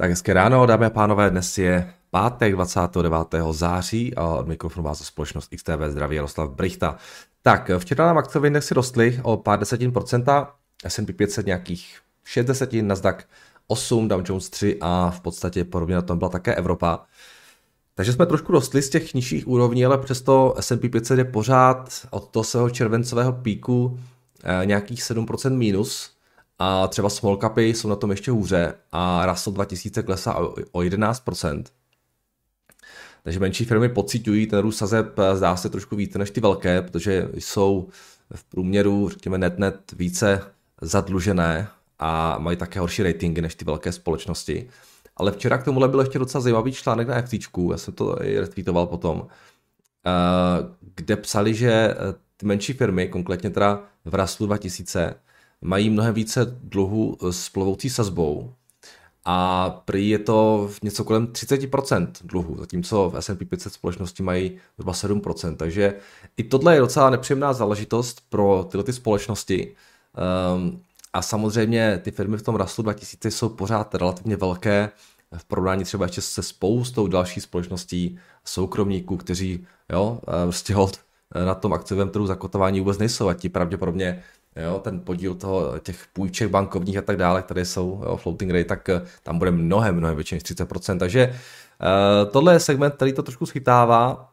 Tak 0.00 0.10
hezké 0.10 0.32
ráno, 0.32 0.66
dámy 0.66 0.86
a 0.86 0.90
pánové, 0.90 1.30
dnes 1.30 1.58
je 1.58 1.92
pátek 2.10 2.52
29. 2.52 3.16
září 3.50 4.14
a 4.14 4.26
od 4.26 4.48
mikrofonu 4.48 4.84
vás 4.84 5.04
společnost 5.04 5.50
XTV 5.56 5.80
zdraví 5.88 6.16
Jaroslav 6.16 6.50
Brichta. 6.50 6.96
Tak, 7.42 7.70
včera 7.78 8.06
nám 8.06 8.18
akciové 8.18 8.46
indexy 8.46 8.74
rostly 8.74 9.20
o 9.22 9.36
pár 9.36 9.58
desetin 9.58 9.92
procenta, 9.92 10.54
S&P 10.86 11.12
500 11.12 11.46
nějakých 11.46 11.98
6 12.24 12.46
desetin, 12.46 12.86
Nasdaq 12.86 13.24
8, 13.66 14.08
Dow 14.08 14.22
Jones 14.24 14.50
3 14.50 14.78
a 14.80 15.10
v 15.10 15.20
podstatě 15.20 15.64
podobně 15.64 15.94
na 15.94 16.02
tom 16.02 16.18
byla 16.18 16.30
také 16.30 16.54
Evropa. 16.54 17.04
Takže 17.94 18.12
jsme 18.12 18.26
trošku 18.26 18.52
rostli 18.52 18.82
z 18.82 18.90
těch 18.90 19.14
nižších 19.14 19.48
úrovní, 19.48 19.84
ale 19.84 19.98
přesto 19.98 20.54
S&P 20.60 20.88
500 20.88 21.18
je 21.18 21.24
pořád 21.24 22.06
od 22.10 22.28
toho 22.28 22.44
svého 22.44 22.70
červencového 22.70 23.32
píku 23.32 24.00
eh, 24.44 24.66
nějakých 24.66 25.00
7% 25.00 25.56
minus, 25.56 26.19
a 26.62 26.86
třeba 26.88 27.08
small 27.08 27.36
capy 27.36 27.62
jsou 27.62 27.88
na 27.88 27.96
tom 27.96 28.10
ještě 28.10 28.30
hůře 28.30 28.74
a 28.92 29.26
Russell 29.26 29.54
2000 29.54 30.02
klesá 30.02 30.36
o 30.72 30.80
11%. 30.80 31.64
Takže 33.22 33.40
menší 33.40 33.64
firmy 33.64 33.88
pocitují 33.88 34.46
ten 34.46 34.58
růst 34.58 34.76
sazeb, 34.76 35.16
zdá 35.34 35.56
se 35.56 35.68
trošku 35.68 35.96
více 35.96 36.18
než 36.18 36.30
ty 36.30 36.40
velké, 36.40 36.82
protože 36.82 37.28
jsou 37.34 37.88
v 38.34 38.44
průměru, 38.44 39.08
řekněme, 39.08 39.38
net-net 39.38 39.92
více 39.92 40.40
zadlužené 40.80 41.68
a 41.98 42.38
mají 42.38 42.56
také 42.56 42.80
horší 42.80 43.02
ratingy 43.02 43.42
než 43.42 43.54
ty 43.54 43.64
velké 43.64 43.92
společnosti. 43.92 44.68
Ale 45.16 45.32
včera 45.32 45.58
k 45.58 45.64
tomuhle 45.64 45.88
byl 45.88 46.00
ještě 46.00 46.18
docela 46.18 46.42
zajímavý 46.42 46.72
článek 46.72 47.08
na 47.08 47.22
FT, 47.22 47.34
já 47.70 47.76
jsem 47.76 47.94
to 47.94 48.14
retweetoval 48.14 48.86
potom, 48.86 49.26
eh, 50.06 50.10
kde 50.94 51.16
psali, 51.16 51.54
že 51.54 51.94
ty 52.36 52.46
menší 52.46 52.72
firmy, 52.72 53.08
konkrétně 53.08 53.50
teda 53.50 53.82
v 54.04 54.14
Raslu 54.14 54.46
2000, 54.46 55.14
mají 55.60 55.90
mnohem 55.90 56.14
více 56.14 56.58
dluhu 56.62 57.16
s 57.30 57.48
plovoucí 57.48 57.90
sazbou. 57.90 58.54
A 59.24 59.70
prý 59.84 60.08
je 60.08 60.18
to 60.18 60.70
něco 60.82 61.04
kolem 61.04 61.26
30% 61.26 62.08
dluhu, 62.24 62.56
zatímco 62.58 63.10
v 63.10 63.16
S&P 63.16 63.44
500 63.44 63.72
společnosti 63.72 64.22
mají 64.22 64.58
zhruba 64.78 64.92
7%, 64.92 65.56
takže 65.56 65.94
i 66.36 66.44
tohle 66.44 66.74
je 66.74 66.80
docela 66.80 67.10
nepříjemná 67.10 67.52
záležitost 67.52 68.22
pro 68.28 68.66
tyhle 68.70 68.84
ty 68.84 68.92
společnosti. 68.92 69.74
Um, 70.56 70.80
a 71.12 71.22
samozřejmě 71.22 72.00
ty 72.04 72.10
firmy 72.10 72.36
v 72.36 72.42
tom 72.42 72.54
Rustlu 72.54 72.82
2000 72.82 73.30
jsou 73.30 73.48
pořád 73.48 73.94
relativně 73.94 74.36
velké. 74.36 74.90
V 75.36 75.44
porovnání 75.44 75.84
třeba 75.84 76.04
ještě 76.04 76.20
se 76.20 76.42
spoustou 76.42 77.06
dalších 77.06 77.42
společností 77.42 78.18
soukromníků, 78.44 79.16
kteří 79.16 79.66
jo, 79.92 80.20
prostě 80.44 80.74
na 81.44 81.54
tom 81.54 81.72
akciovém 81.72 82.08
trhu 82.08 82.26
zakotování 82.26 82.80
vůbec 82.80 82.98
nejsou 82.98 83.28
a 83.28 83.34
ti 83.34 83.48
pravděpodobně 83.48 84.22
jo, 84.56 84.80
ten 84.84 85.00
podíl 85.00 85.34
toho, 85.34 85.78
těch 85.78 86.06
půjček 86.12 86.50
bankovních 86.50 86.98
a 86.98 87.02
tak 87.02 87.16
dále, 87.16 87.42
které 87.42 87.64
jsou 87.64 88.02
jo, 88.04 88.16
floating 88.16 88.50
rate, 88.52 88.64
tak 88.64 88.88
eh, 88.88 89.02
tam 89.22 89.38
bude 89.38 89.50
mnohem, 89.50 89.96
mnohem 89.96 90.16
větší 90.16 90.34
než 90.34 90.42
30%. 90.42 90.98
Takže 90.98 91.26
uh, 91.28 92.30
tohle 92.30 92.52
je 92.52 92.60
segment, 92.60 92.94
který 92.94 93.12
to 93.12 93.22
trošku 93.22 93.46
schytává 93.46 94.32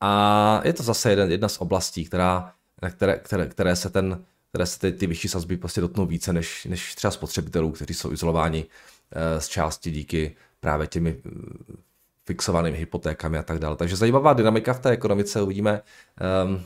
a 0.00 0.60
je 0.64 0.72
to 0.72 0.82
zase 0.82 1.10
jeden, 1.10 1.30
jedna 1.30 1.48
z 1.48 1.60
oblastí, 1.60 2.04
která, 2.04 2.52
které, 2.90 3.18
které, 3.18 3.46
které 3.46 3.76
se 3.76 3.90
ten 3.90 4.24
které 4.48 4.66
se 4.66 4.78
ty, 4.78 4.92
ty 4.92 5.06
vyšší 5.06 5.28
sazby 5.28 5.56
prostě 5.56 5.80
dotknou 5.80 6.06
více 6.06 6.32
než, 6.32 6.64
než 6.64 6.94
třeba 6.94 7.10
spotřebitelů, 7.10 7.72
kteří 7.72 7.94
jsou 7.94 8.12
izolováni 8.12 8.64
uh, 8.64 9.40
z 9.40 9.48
části 9.48 9.90
díky 9.90 10.36
právě 10.60 10.86
těmi 10.86 11.16
fixovanými 12.24 12.78
hypotékami 12.78 13.38
a 13.38 13.42
tak 13.42 13.58
dále. 13.58 13.76
Takže 13.76 13.96
zajímavá 13.96 14.32
dynamika 14.32 14.72
v 14.72 14.80
té 14.80 14.90
ekonomice, 14.90 15.42
uvidíme, 15.42 15.82
um, 16.44 16.62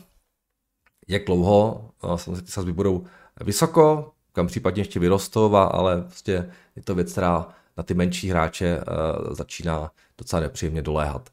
jak 1.09 1.25
dlouho 1.25 1.91
samozřejmě 2.17 2.43
ty 2.43 2.51
sazby 2.51 2.73
budou 2.73 3.05
vysoko, 3.41 4.13
kam 4.33 4.47
případně 4.47 4.81
ještě 4.81 5.01
vyrostou, 5.01 5.57
ale 5.57 6.03
prostě 6.03 6.51
je 6.77 6.83
to 6.83 6.95
věc, 6.95 7.13
která 7.13 7.49
na 7.77 7.83
ty 7.83 7.95
menší 7.95 8.31
hráče 8.31 8.79
uh, 8.79 9.35
začíná 9.35 9.91
docela 10.19 10.41
nepříjemně 10.41 10.83
doléhat. 10.83 11.29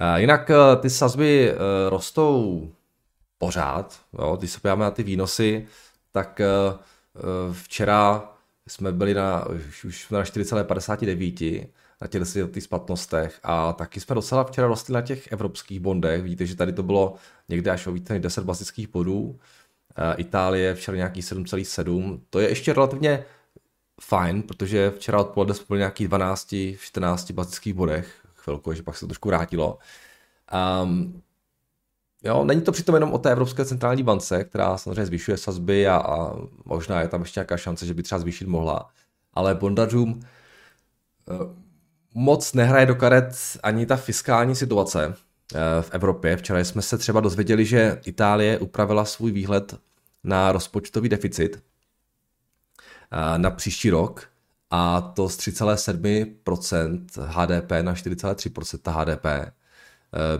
Uh, 0.00 0.20
jinak 0.20 0.50
uh, 0.50 0.80
ty 0.80 0.90
sazby 0.90 1.54
rostou 1.88 2.68
pořád, 3.38 4.00
jo, 4.18 4.36
když 4.38 4.50
se 4.50 4.60
podíváme 4.60 4.84
na 4.84 4.90
ty 4.90 5.02
výnosy, 5.02 5.66
tak 6.12 6.40
včera 7.52 8.32
jsme 8.66 8.92
byli 8.92 9.14
na, 9.14 9.46
už 9.84 10.10
na 10.10 10.22
4,59 10.22 11.66
na 12.02 12.08
těch 12.08 12.22
těch 12.52 12.62
splatnostech 12.62 13.40
a 13.42 13.72
taky 13.72 14.00
jsme 14.00 14.14
docela 14.14 14.44
včera 14.44 14.66
rostli 14.66 14.94
na 14.94 15.02
těch 15.02 15.32
evropských 15.32 15.80
bondech. 15.80 16.22
Vidíte, 16.22 16.46
že 16.46 16.56
tady 16.56 16.72
to 16.72 16.82
bylo 16.82 17.14
někde 17.48 17.70
až 17.70 17.86
o 17.86 17.92
více 17.92 18.12
než 18.12 18.22
10 18.22 18.44
bazických 18.44 18.88
bodů. 18.88 19.38
Eh, 19.96 20.14
Itálie 20.16 20.74
včera 20.74 20.96
nějaký 20.96 21.22
7,7. 21.22 22.20
To 22.30 22.40
je 22.40 22.48
ještě 22.48 22.72
relativně 22.72 23.24
fajn, 24.00 24.42
protože 24.42 24.90
včera 24.90 25.20
odpoledne 25.20 25.54
jsme 25.54 25.64
byli 25.68 25.78
nějaký 25.78 26.08
12, 26.08 26.54
14 26.78 27.30
bazických 27.30 27.74
bodech 27.74 28.26
chvilku, 28.34 28.72
že 28.72 28.82
pak 28.82 28.94
se 28.94 29.00
to 29.00 29.06
trošku 29.06 29.28
vrátilo. 29.28 29.78
Um, 30.82 31.22
jo, 32.22 32.44
není 32.44 32.62
to 32.62 32.72
přitom 32.72 32.94
jenom 32.94 33.12
o 33.12 33.18
té 33.18 33.32
Evropské 33.32 33.64
centrální 33.64 34.02
bance, 34.02 34.44
která 34.44 34.78
samozřejmě 34.78 35.06
zvyšuje 35.06 35.36
sazby 35.36 35.88
a, 35.88 35.96
a 35.96 36.36
možná 36.64 37.00
je 37.00 37.08
tam 37.08 37.20
ještě 37.20 37.40
nějaká 37.40 37.56
šance, 37.56 37.86
že 37.86 37.94
by 37.94 38.02
třeba 38.02 38.18
zvýšit 38.18 38.48
mohla, 38.48 38.90
ale 39.34 39.54
bondařům 39.54 40.20
eh, 41.30 41.61
moc 42.14 42.52
nehraje 42.52 42.86
do 42.86 42.94
karet 42.94 43.36
ani 43.62 43.86
ta 43.86 43.96
fiskální 43.96 44.56
situace 44.56 45.14
eh, 45.54 45.58
v 45.82 45.90
Evropě. 45.92 46.36
Včera 46.36 46.58
jsme 46.58 46.82
se 46.82 46.98
třeba 46.98 47.20
dozvěděli, 47.20 47.64
že 47.64 48.00
Itálie 48.04 48.58
upravila 48.58 49.04
svůj 49.04 49.32
výhled 49.32 49.74
na 50.24 50.52
rozpočtový 50.52 51.08
deficit 51.08 51.62
eh, 53.12 53.38
na 53.38 53.50
příští 53.50 53.90
rok 53.90 54.28
a 54.70 55.00
to 55.00 55.28
z 55.28 55.38
3,7% 55.38 57.06
HDP 57.26 57.70
na 57.82 57.94
4,3% 57.94 58.92
HDP. 58.92 59.26
Eh, 59.26 59.52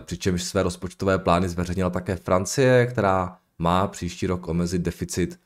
přičemž 0.05 0.43
své 0.43 0.63
rozpočtové 0.63 1.19
plány 1.19 1.49
zveřejnila 1.49 1.89
také 1.89 2.15
Francie, 2.15 2.85
která 2.85 3.37
má 3.59 3.87
příští 3.87 4.27
rok 4.27 4.47
omezit 4.47 4.81
deficit 4.81 5.39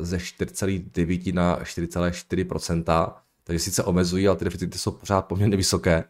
ze 0.00 0.16
4,9 0.16 1.34
na 1.34 1.58
4,4%. 1.58 3.25
Takže 3.46 3.60
sice 3.60 3.82
omezují, 3.82 4.28
ale 4.28 4.36
ty 4.36 4.44
deficity 4.44 4.78
jsou 4.78 4.90
pořád 4.90 5.22
poměrně 5.22 5.56
vysoké. 5.56 6.04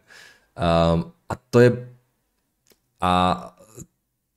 Um, 0.93 1.11
a 1.29 1.35
to 1.49 1.59
je 1.59 1.89
a 3.01 3.53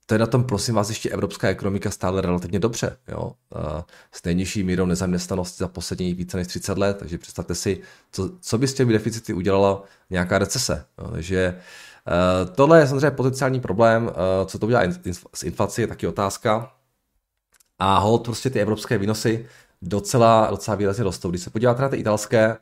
to 0.06 0.14
je 0.14 0.18
na 0.18 0.26
tom, 0.26 0.44
prosím 0.44 0.74
vás, 0.74 0.88
ještě 0.88 1.10
evropská 1.10 1.48
ekonomika 1.48 1.90
stále 1.90 2.20
relativně 2.20 2.58
dobře. 2.58 2.96
Jo? 3.08 3.22
Uh, 3.22 3.80
s 4.12 4.24
nejnižší 4.24 4.62
mírou 4.62 4.86
nezaměstnanosti 4.86 5.56
za 5.58 5.68
poslední 5.68 6.14
více 6.14 6.36
než 6.36 6.46
30 6.46 6.78
let, 6.78 6.96
takže 6.98 7.18
představte 7.18 7.54
si, 7.54 7.80
co, 8.12 8.30
co 8.40 8.58
by 8.58 8.68
s 8.68 8.74
těmi 8.74 8.92
deficity 8.92 9.32
udělala 9.32 9.82
nějaká 10.10 10.38
recese. 10.38 10.84
Jo? 10.98 11.10
Takže 11.10 11.60
uh, 12.46 12.54
tohle 12.54 12.80
je 12.80 12.86
samozřejmě 12.86 13.10
potenciální 13.10 13.60
problém, 13.60 14.10
co 14.46 14.58
to 14.58 14.66
udělá 14.66 14.82
s 15.34 15.42
inflací, 15.42 15.80
je 15.80 15.86
taky 15.86 16.06
otázka. 16.06 16.72
A 17.78 17.98
hold 17.98 18.24
prostě 18.24 18.50
ty 18.50 18.60
evropské 18.60 18.98
výnosy 18.98 19.46
docela, 19.82 20.46
docela 20.50 20.74
výrazně 20.74 21.04
rostou. 21.04 21.30
Když 21.30 21.42
se 21.42 21.50
podíváte 21.50 21.82
na 21.82 21.88
ty 21.88 21.96
italské, 21.96 22.56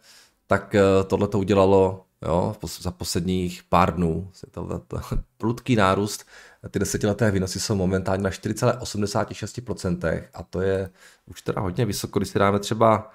tak 0.49 0.75
eh, 0.75 0.83
tohle 1.07 1.29
to 1.29 1.39
udělalo 1.39 2.07
jo, 2.23 2.57
za 2.81 2.91
posledních 2.91 3.63
pár 3.63 3.95
dnů. 3.95 4.31
To, 4.51 4.67
to, 4.67 4.79
to, 4.79 5.01
prudký 5.39 5.77
nárůst. 5.77 6.25
Ty 6.71 6.79
desetileté 6.79 7.31
výnosy 7.31 7.61
jsou 7.61 7.75
momentálně 7.75 8.23
na 8.23 8.31
4,86% 8.31 10.25
a 10.35 10.43
to 10.43 10.61
je 10.61 10.91
už 11.27 11.43
teda 11.43 11.61
hodně 11.61 11.85
vysoko, 11.87 12.19
když 12.19 12.29
si 12.29 12.39
dáme 12.39 12.59
třeba, 12.59 13.11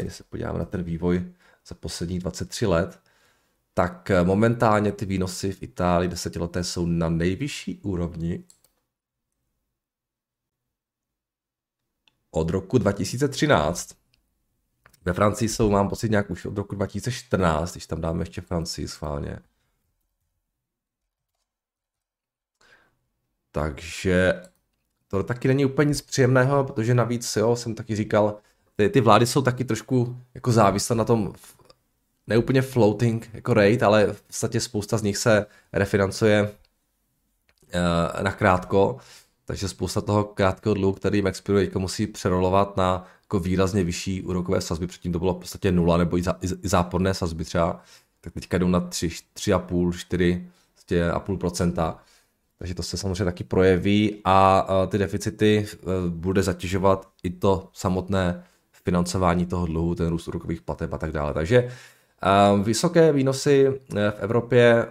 když 0.00 0.14
se 0.14 0.24
podíváme 0.24 0.58
na 0.58 0.64
ten 0.64 0.82
vývoj 0.82 1.32
za 1.66 1.74
posledních 1.74 2.20
23 2.20 2.66
let, 2.66 3.00
tak 3.74 4.10
eh, 4.10 4.24
momentálně 4.24 4.92
ty 4.92 5.06
výnosy 5.06 5.52
v 5.52 5.62
Itálii 5.62 6.08
desetileté 6.08 6.64
jsou 6.64 6.86
na 6.86 7.08
nejvyšší 7.08 7.78
úrovni 7.82 8.44
od 12.30 12.50
roku 12.50 12.78
2013. 12.78 14.05
Ve 15.06 15.12
Francii 15.12 15.48
jsou, 15.48 15.70
mám 15.70 15.88
pocit, 15.88 16.10
nějak 16.10 16.30
už 16.30 16.44
od 16.44 16.58
roku 16.58 16.74
2014, 16.74 17.72
když 17.72 17.86
tam 17.86 18.00
dáme 18.00 18.22
ještě 18.22 18.40
Francii 18.40 18.88
schválně. 18.88 19.38
Takže 23.52 24.42
to 25.08 25.22
taky 25.22 25.48
není 25.48 25.64
úplně 25.64 25.88
nic 25.88 26.02
příjemného, 26.02 26.64
protože 26.64 26.94
navíc, 26.94 27.36
jo, 27.36 27.56
jsem 27.56 27.74
taky 27.74 27.96
říkal, 27.96 28.38
ty, 28.76 28.88
ty 28.88 29.00
vlády 29.00 29.26
jsou 29.26 29.42
taky 29.42 29.64
trošku 29.64 30.16
jako 30.34 30.52
závislé 30.52 30.96
na 30.96 31.04
tom 31.04 31.34
neúplně 32.26 32.62
floating 32.62 33.30
jako 33.32 33.54
rate, 33.54 33.84
ale 33.84 34.12
v 34.12 34.22
podstatě 34.22 34.60
spousta 34.60 34.98
z 34.98 35.02
nich 35.02 35.16
se 35.16 35.46
refinancuje 35.72 36.42
uh, 36.42 38.22
na 38.22 38.32
krátko, 38.32 38.98
takže 39.44 39.68
spousta 39.68 40.00
toho 40.00 40.24
krátkého 40.24 40.74
dluhu, 40.74 40.92
který 40.92 41.18
jim 41.18 41.26
expiruje, 41.26 41.70
musí 41.78 42.06
přerolovat 42.06 42.76
na 42.76 43.06
jako 43.26 43.40
výrazně 43.40 43.84
vyšší 43.84 44.22
úrokové 44.22 44.60
sazby, 44.60 44.86
předtím 44.86 45.12
to 45.12 45.18
bylo 45.18 45.34
v 45.34 45.38
podstatě 45.38 45.72
nula 45.72 45.96
nebo 45.96 46.18
i, 46.18 46.22
za, 46.22 46.36
i 46.42 46.68
záporné 46.68 47.14
sazby 47.14 47.44
třeba, 47.44 47.80
tak 48.20 48.32
teďka 48.32 48.58
jdou 48.58 48.68
na 48.68 48.80
3, 48.80 49.08
3,5, 49.08 49.92
4, 49.92 50.46
4,5 50.88 51.38
procenta. 51.38 51.98
Takže 52.58 52.74
to 52.74 52.82
se 52.82 52.96
samozřejmě 52.96 53.24
taky 53.24 53.44
projeví 53.44 54.20
a 54.24 54.66
ty 54.88 54.98
deficity 54.98 55.66
e, 55.66 55.76
bude 56.08 56.42
zatěžovat 56.42 57.08
i 57.22 57.30
to 57.30 57.68
samotné 57.72 58.44
financování 58.84 59.46
toho 59.46 59.66
dluhu, 59.66 59.94
ten 59.94 60.08
růst 60.08 60.28
úrokových 60.28 60.62
plateb 60.62 60.92
a 60.92 60.98
tak 60.98 61.12
dále. 61.12 61.34
Takže 61.34 61.70
Vysoké 62.62 63.12
výnosy 63.12 63.80
v 64.10 64.18
Evropě, 64.18 64.86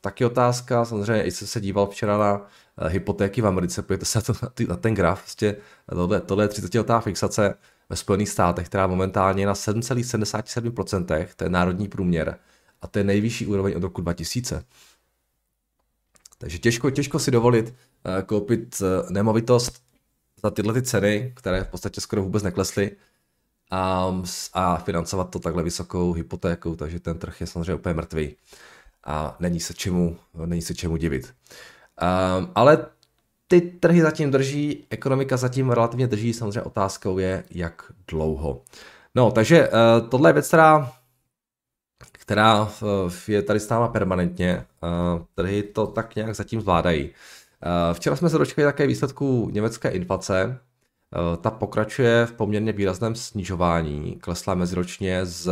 taky 0.00 0.24
otázka, 0.24 0.84
samozřejmě, 0.84 1.24
jsem 1.24 1.48
se 1.48 1.60
díval 1.60 1.86
včera 1.86 2.18
na 2.18 2.46
hypotéky 2.88 3.42
v 3.42 3.46
Americe, 3.46 3.82
pojďte 3.82 4.04
se 4.04 4.18
na, 4.68 4.76
ten 4.76 4.94
graf, 4.94 5.22
prostě 5.22 5.56
tohle, 5.90 6.20
tohle 6.20 6.44
je 6.44 6.48
30 6.48 6.74
letá 6.74 7.00
fixace 7.00 7.54
ve 7.90 7.96
Spojených 7.96 8.28
státech, 8.28 8.66
která 8.66 8.86
momentálně 8.86 9.42
je 9.42 9.46
na 9.46 9.54
7,77%, 9.54 11.28
to 11.36 11.44
je 11.44 11.50
národní 11.50 11.88
průměr 11.88 12.38
a 12.82 12.86
to 12.86 12.98
je 12.98 13.04
nejvyšší 13.04 13.46
úroveň 13.46 13.74
od 13.76 13.82
roku 13.82 14.00
2000. 14.00 14.64
Takže 16.38 16.58
těžko, 16.58 16.90
těžko 16.90 17.18
si 17.18 17.30
dovolit 17.30 17.68
uh, 17.68 18.22
koupit 18.22 18.76
uh, 18.80 19.10
nemovitost 19.10 19.82
za 20.42 20.50
tyhle 20.50 20.74
ty 20.74 20.82
ceny, 20.82 21.32
které 21.36 21.64
v 21.64 21.68
podstatě 21.68 22.00
skoro 22.00 22.22
vůbec 22.22 22.42
neklesly 22.42 22.90
a, 23.70 24.14
a 24.52 24.76
financovat 24.76 25.30
to 25.30 25.38
takhle 25.38 25.62
vysokou 25.62 26.12
hypotékou, 26.12 26.76
takže 26.76 27.00
ten 27.00 27.18
trh 27.18 27.40
je 27.40 27.46
samozřejmě 27.46 27.74
úplně 27.74 27.94
mrtvý 27.94 28.36
a 29.04 29.36
není 29.40 29.60
se 29.60 29.74
čemu, 29.74 30.16
není 30.46 30.62
se 30.62 30.74
čemu 30.74 30.96
divit. 30.96 31.34
Um, 32.38 32.50
ale 32.54 32.86
ty 33.48 33.60
trhy 33.60 34.00
zatím 34.00 34.30
drží, 34.30 34.86
ekonomika 34.90 35.36
zatím 35.36 35.70
relativně 35.70 36.06
drží, 36.06 36.32
samozřejmě 36.32 36.62
otázkou 36.62 37.18
je, 37.18 37.44
jak 37.50 37.92
dlouho. 38.08 38.62
No, 39.14 39.30
takže 39.30 39.68
uh, 39.68 40.08
tohle 40.08 40.28
je 40.28 40.32
věc, 40.32 40.48
která 40.48 40.92
která 42.24 42.68
eh, 42.82 43.32
je 43.32 43.42
tady 43.42 43.60
s 43.60 43.68
náma 43.68 43.88
permanentně. 43.88 44.64
Trhy 45.34 45.62
to 45.62 45.86
tak 45.86 46.16
nějak 46.16 46.34
zatím 46.34 46.60
zvládají. 46.60 47.10
Eh, 47.10 47.94
včera 47.94 48.16
jsme 48.16 48.30
se 48.30 48.38
dočkali 48.38 48.66
také 48.66 48.86
výsledku 48.86 49.50
německé 49.52 49.88
inflace. 49.88 50.58
Eh, 51.14 51.36
ta 51.36 51.50
pokračuje 51.50 52.26
v 52.26 52.32
poměrně 52.32 52.72
výrazném 52.72 53.14
snižování. 53.14 54.18
Klesla 54.20 54.54
meziročně 54.54 55.26
z 55.26 55.50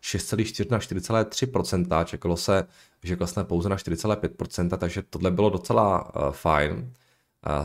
6,4 0.00 0.70
na 0.70 0.78
4,3% 0.78 2.04
Čekalo 2.04 2.36
se, 2.36 2.66
že 3.04 3.16
klesne 3.16 3.44
pouze 3.44 3.68
na 3.68 3.76
4,5% 3.76 4.76
takže 4.76 5.02
tohle 5.02 5.30
bylo 5.30 5.50
docela 5.50 6.12
fajn. 6.30 6.92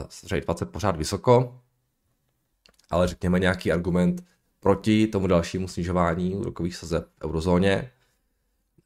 Samozřejmě 0.09 0.37
inflace 0.37 0.65
pořád 0.65 0.97
vysoko, 0.97 1.59
ale 2.89 3.07
řekněme 3.07 3.39
nějaký 3.39 3.71
argument 3.71 4.23
proti 4.63 5.07
tomu 5.07 5.27
dalšímu 5.27 5.67
snižování 5.67 6.35
úrokových 6.35 6.75
sazeb 6.75 7.07
v 7.19 7.25
eurozóně. 7.25 7.91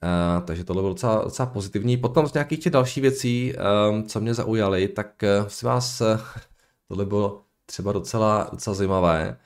Uh, 0.04 0.46
takže 0.46 0.64
tohle 0.64 0.82
bylo 0.82 0.94
docela, 0.94 1.24
docela 1.24 1.46
pozitivní. 1.46 1.98
Potom 1.98 2.28
z 2.28 2.34
nějakých 2.34 2.60
těch 2.60 2.74
dalších 2.74 3.02
věcí, 3.02 3.54
um, 3.90 4.04
co 4.04 4.20
mě 4.20 4.34
zaujaly, 4.34 4.88
tak 4.88 5.24
uh, 5.42 5.48
si 5.48 5.66
vás, 5.66 6.02
uh, 6.02 6.08
tohle 6.88 7.06
bylo 7.06 7.42
třeba 7.66 7.92
docela, 7.92 8.50
docela 8.52 8.74
zajímavé. 8.74 9.38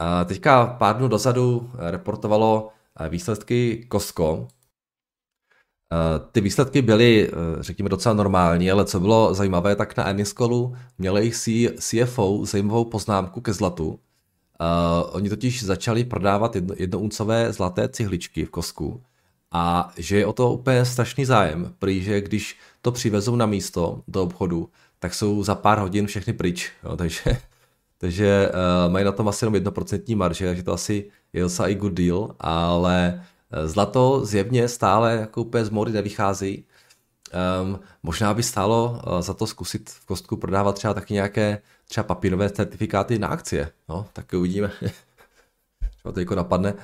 Uh, 0.00 0.28
teďka 0.28 0.66
pár 0.66 0.96
dnů 0.96 1.08
dozadu 1.08 1.70
reportovalo 1.78 2.68
uh, 3.00 3.06
výsledky 3.08 3.88
Costco. 3.92 4.48
Uh, 5.92 6.28
ty 6.32 6.40
výsledky 6.40 6.82
byly, 6.82 7.30
uh, 7.30 7.38
řekněme, 7.60 7.88
docela 7.88 8.14
normální, 8.14 8.70
ale 8.70 8.84
co 8.84 9.00
bylo 9.00 9.34
zajímavé, 9.34 9.76
tak 9.76 9.96
na 9.96 10.04
earnings 10.04 10.32
callu 10.32 10.76
měli 10.98 11.24
jich 11.24 11.36
CFO 11.78 12.40
zajímavou 12.44 12.84
poznámku 12.84 13.40
ke 13.40 13.52
zlatu. 13.52 13.88
Uh, 13.88 13.96
oni 15.12 15.28
totiž 15.28 15.64
začali 15.64 16.04
prodávat 16.04 16.54
jedno, 16.54 16.74
jednouncové 16.78 17.52
zlaté 17.52 17.88
cihličky 17.88 18.44
v 18.44 18.50
Kosku 18.50 19.02
a 19.52 19.92
že 19.96 20.18
je 20.18 20.26
o 20.26 20.32
to 20.32 20.52
úplně 20.52 20.84
strašný 20.84 21.24
zájem, 21.24 21.74
protože 21.78 22.20
když 22.20 22.56
to 22.82 22.92
přivezou 22.92 23.36
na 23.36 23.46
místo 23.46 24.02
do 24.08 24.22
obchodu, 24.22 24.68
tak 24.98 25.14
jsou 25.14 25.42
za 25.42 25.54
pár 25.54 25.78
hodin 25.78 26.06
všechny 26.06 26.32
pryč, 26.32 26.72
jo, 26.84 26.96
takže, 26.96 27.22
takže 27.98 28.50
mají 28.88 29.04
na 29.04 29.12
tom 29.12 29.28
asi 29.28 29.44
jenom 29.44 29.54
jednoprocentní 29.54 30.14
marže, 30.14 30.46
takže 30.46 30.62
to 30.62 30.72
asi 30.72 31.10
je 31.32 31.42
docela 31.42 31.68
i 31.68 31.74
good 31.74 31.92
deal, 31.92 32.34
ale 32.40 33.14
eh, 33.16 33.24
zlato 33.64 34.24
zjevně 34.24 34.68
stále 34.68 35.14
jako 35.14 35.40
úplně 35.40 35.64
z 35.64 35.70
mody 35.70 35.92
nevychází. 35.92 36.64
Um, 37.62 37.80
možná 38.02 38.34
by 38.34 38.42
stálo 38.42 39.00
uh, 39.06 39.20
za 39.20 39.34
to 39.34 39.46
zkusit 39.46 39.90
v 39.90 40.06
kostku 40.06 40.36
prodávat 40.36 40.74
třeba 40.74 40.94
taky 40.94 41.14
nějaké 41.14 41.62
třeba 41.88 42.04
papírové 42.04 42.50
certifikáty 42.50 43.18
na 43.18 43.28
akcie, 43.28 43.72
no, 43.88 44.06
tak 44.12 44.32
uvidíme. 44.32 44.70
to 46.02 46.12
teďko 46.12 46.34
napadne. 46.34 46.72
Uh, 46.72 46.80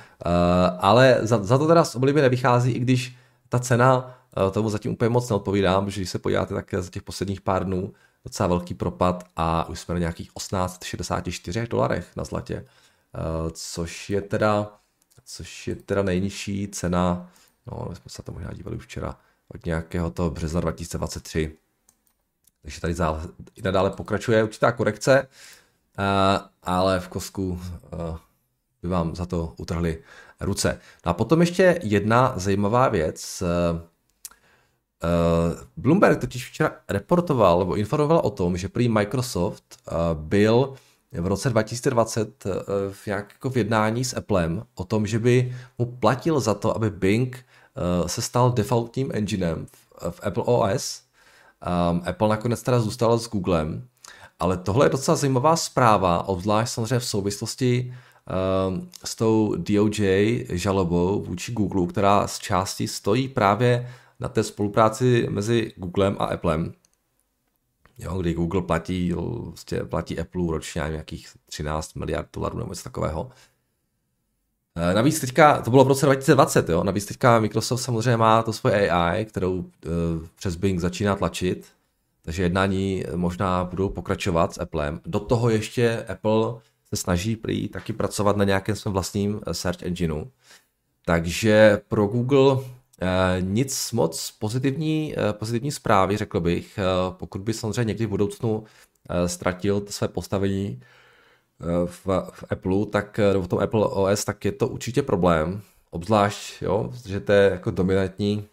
ale 0.79 1.19
za, 1.21 1.43
za 1.43 1.57
to 1.57 1.67
teda 1.67 1.83
z 1.83 1.95
oblibě 1.95 2.21
nevychází, 2.21 2.71
i 2.71 2.79
když 2.79 3.15
ta 3.49 3.59
cena 3.59 4.17
uh, 4.37 4.51
tomu 4.51 4.69
zatím 4.69 4.91
úplně 4.91 5.09
moc 5.09 5.29
neodpovídá, 5.29 5.81
protože 5.81 6.01
když 6.01 6.09
se 6.09 6.19
podíváte, 6.19 6.53
tak 6.53 6.73
za 6.77 6.89
těch 6.89 7.03
posledních 7.03 7.41
pár 7.41 7.65
dnů 7.65 7.93
docela 8.23 8.47
velký 8.47 8.73
propad 8.73 9.23
a 9.35 9.69
už 9.69 9.79
jsme 9.79 9.93
na 9.93 9.99
nějakých 9.99 10.29
1864 10.37 11.67
dolarech 11.67 12.07
na 12.15 12.23
zlatě, 12.23 12.55
uh, 12.55 13.49
což 13.51 14.09
je 14.09 14.21
teda 14.21 14.71
což 15.25 15.67
je 15.67 15.75
teda 15.75 16.03
nejnižší 16.03 16.67
cena, 16.67 17.31
no 17.71 17.85
my 17.89 17.95
jsme 17.95 18.09
se 18.09 18.23
to 18.23 18.31
možná 18.31 18.53
dívali 18.53 18.77
už 18.77 18.83
včera, 18.83 19.17
od 19.47 19.65
nějakého 19.65 20.11
toho 20.11 20.29
března 20.29 20.61
2023. 20.61 21.57
Takže 22.61 22.81
tady 22.81 22.95
i 23.55 23.61
nadále 23.61 23.89
pokračuje 23.89 24.43
určitá 24.43 24.71
korekce, 24.71 25.27
uh, 25.27 26.05
ale 26.63 26.99
v 26.99 27.07
Kosku 27.07 27.49
uh, 27.49 27.59
by 28.81 28.87
vám 28.87 29.15
za 29.15 29.25
to 29.25 29.53
utrhli 29.57 30.03
ruce. 30.39 30.79
No 31.05 31.09
a 31.09 31.13
potom 31.13 31.41
ještě 31.41 31.79
jedna 31.83 32.33
zajímavá 32.35 32.89
věc. 32.89 33.43
Eh, 35.03 35.65
Bloomberg 35.77 36.19
totiž 36.19 36.49
včera 36.49 36.71
reportoval 36.89 37.59
nebo 37.59 37.75
informoval 37.75 38.17
o 38.17 38.29
tom, 38.29 38.57
že 38.57 38.69
prý 38.69 38.89
Microsoft 38.89 39.63
byl 40.13 40.73
v 41.11 41.27
roce 41.27 41.49
2020 41.49 42.43
v 42.91 43.07
nějak 43.07 43.31
jako 43.33 43.49
v 43.49 43.57
jednání 43.57 44.05
s 44.05 44.17
Applem 44.17 44.63
o 44.75 44.83
tom, 44.83 45.07
že 45.07 45.19
by 45.19 45.55
mu 45.77 45.85
platil 45.85 46.39
za 46.39 46.53
to, 46.53 46.75
aby 46.75 46.89
Bing 46.89 47.45
se 48.07 48.21
stal 48.21 48.51
defaultním 48.51 49.11
enginem 49.13 49.65
v 50.09 50.19
Apple 50.23 50.43
OS. 50.43 51.01
Apple 52.05 52.29
nakonec 52.29 52.63
teda 52.63 52.79
zůstal 52.79 53.19
s 53.19 53.29
Googlem, 53.29 53.87
ale 54.39 54.57
tohle 54.57 54.85
je 54.85 54.89
docela 54.89 55.17
zajímavá 55.17 55.55
zpráva, 55.55 56.27
obzvlášť 56.27 56.73
samozřejmě 56.73 56.99
v 56.99 57.05
souvislosti 57.05 57.93
Ehm, 58.27 58.89
s 59.03 59.15
tou 59.15 59.55
DOJ 59.57 60.45
žalobou 60.49 61.21
vůči 61.21 61.51
Google, 61.51 61.87
která 61.87 62.27
z 62.27 62.39
části 62.39 62.87
stojí 62.87 63.27
právě 63.27 63.89
na 64.19 64.29
té 64.29 64.43
spolupráci 64.43 65.27
mezi 65.29 65.73
Googlem 65.75 66.15
a 66.19 66.25
Applem, 66.25 66.73
jo, 67.97 68.17
kdy 68.17 68.33
Google 68.33 68.61
platí, 68.61 69.13
vlastně 69.13 69.79
platí 69.79 70.19
Apple 70.19 70.43
ročně 70.49 70.81
nějakých 70.89 71.27
13 71.45 71.95
miliard 71.95 72.27
dolarů 72.33 72.57
nebo 72.57 72.69
něco 72.69 72.83
takového. 72.83 73.31
Ehm, 74.75 74.95
navíc 74.95 75.19
teďka, 75.19 75.61
to 75.61 75.71
bylo 75.71 75.83
v 75.83 75.87
roce 75.87 76.05
2020, 76.05 76.69
jo, 76.69 76.83
navíc 76.83 77.05
teďka 77.05 77.39
Microsoft 77.39 77.81
samozřejmě 77.81 78.17
má 78.17 78.43
to 78.43 78.53
svoje 78.53 78.89
AI, 78.91 79.25
kterou 79.25 79.53
uh, 79.53 79.65
přes 80.35 80.55
Bing 80.55 80.79
začíná 80.79 81.15
tlačit, 81.15 81.67
takže 82.21 82.43
jednání 82.43 83.03
možná 83.15 83.63
budou 83.63 83.89
pokračovat 83.89 84.53
s 84.53 84.61
Applem. 84.61 85.01
Do 85.05 85.19
toho 85.19 85.49
ještě 85.49 86.05
Apple 86.09 86.55
se 86.89 86.95
snaží 86.95 87.35
prý 87.35 87.67
taky 87.67 87.93
pracovat 87.93 88.37
na 88.37 88.43
nějakém 88.43 88.75
svém 88.75 88.93
vlastním 88.93 89.41
eh, 89.47 89.53
search 89.53 89.83
engineu. 89.83 90.25
Takže 91.05 91.81
pro 91.87 92.07
Google 92.07 92.57
eh, 92.59 92.65
nic 93.39 93.91
moc 93.91 94.31
pozitivní, 94.31 95.15
eh, 95.17 95.33
pozitivní 95.33 95.71
zprávy, 95.71 96.17
řekl 96.17 96.39
bych, 96.39 96.79
pokud 97.09 97.41
by 97.41 97.53
samozřejmě 97.53 97.83
někdy 97.83 98.05
v 98.05 98.09
budoucnu 98.09 98.63
ztratil 99.25 99.85
své 99.89 100.07
postavení 100.07 100.81
v, 101.85 102.07
v 102.31 102.43
Apple, 102.49 102.85
tak 102.85 103.19
v 103.41 103.47
tom 103.47 103.59
Apple 103.59 103.85
OS, 103.85 104.25
tak 104.25 104.45
je 104.45 104.51
to 104.51 104.67
určitě 104.67 105.01
problém, 105.01 105.61
obzvlášť, 105.89 106.61
jo, 106.61 106.91
že 107.05 107.19
to 107.19 107.31
je 107.31 107.49
jako 107.49 107.71
dominantní 107.71 108.47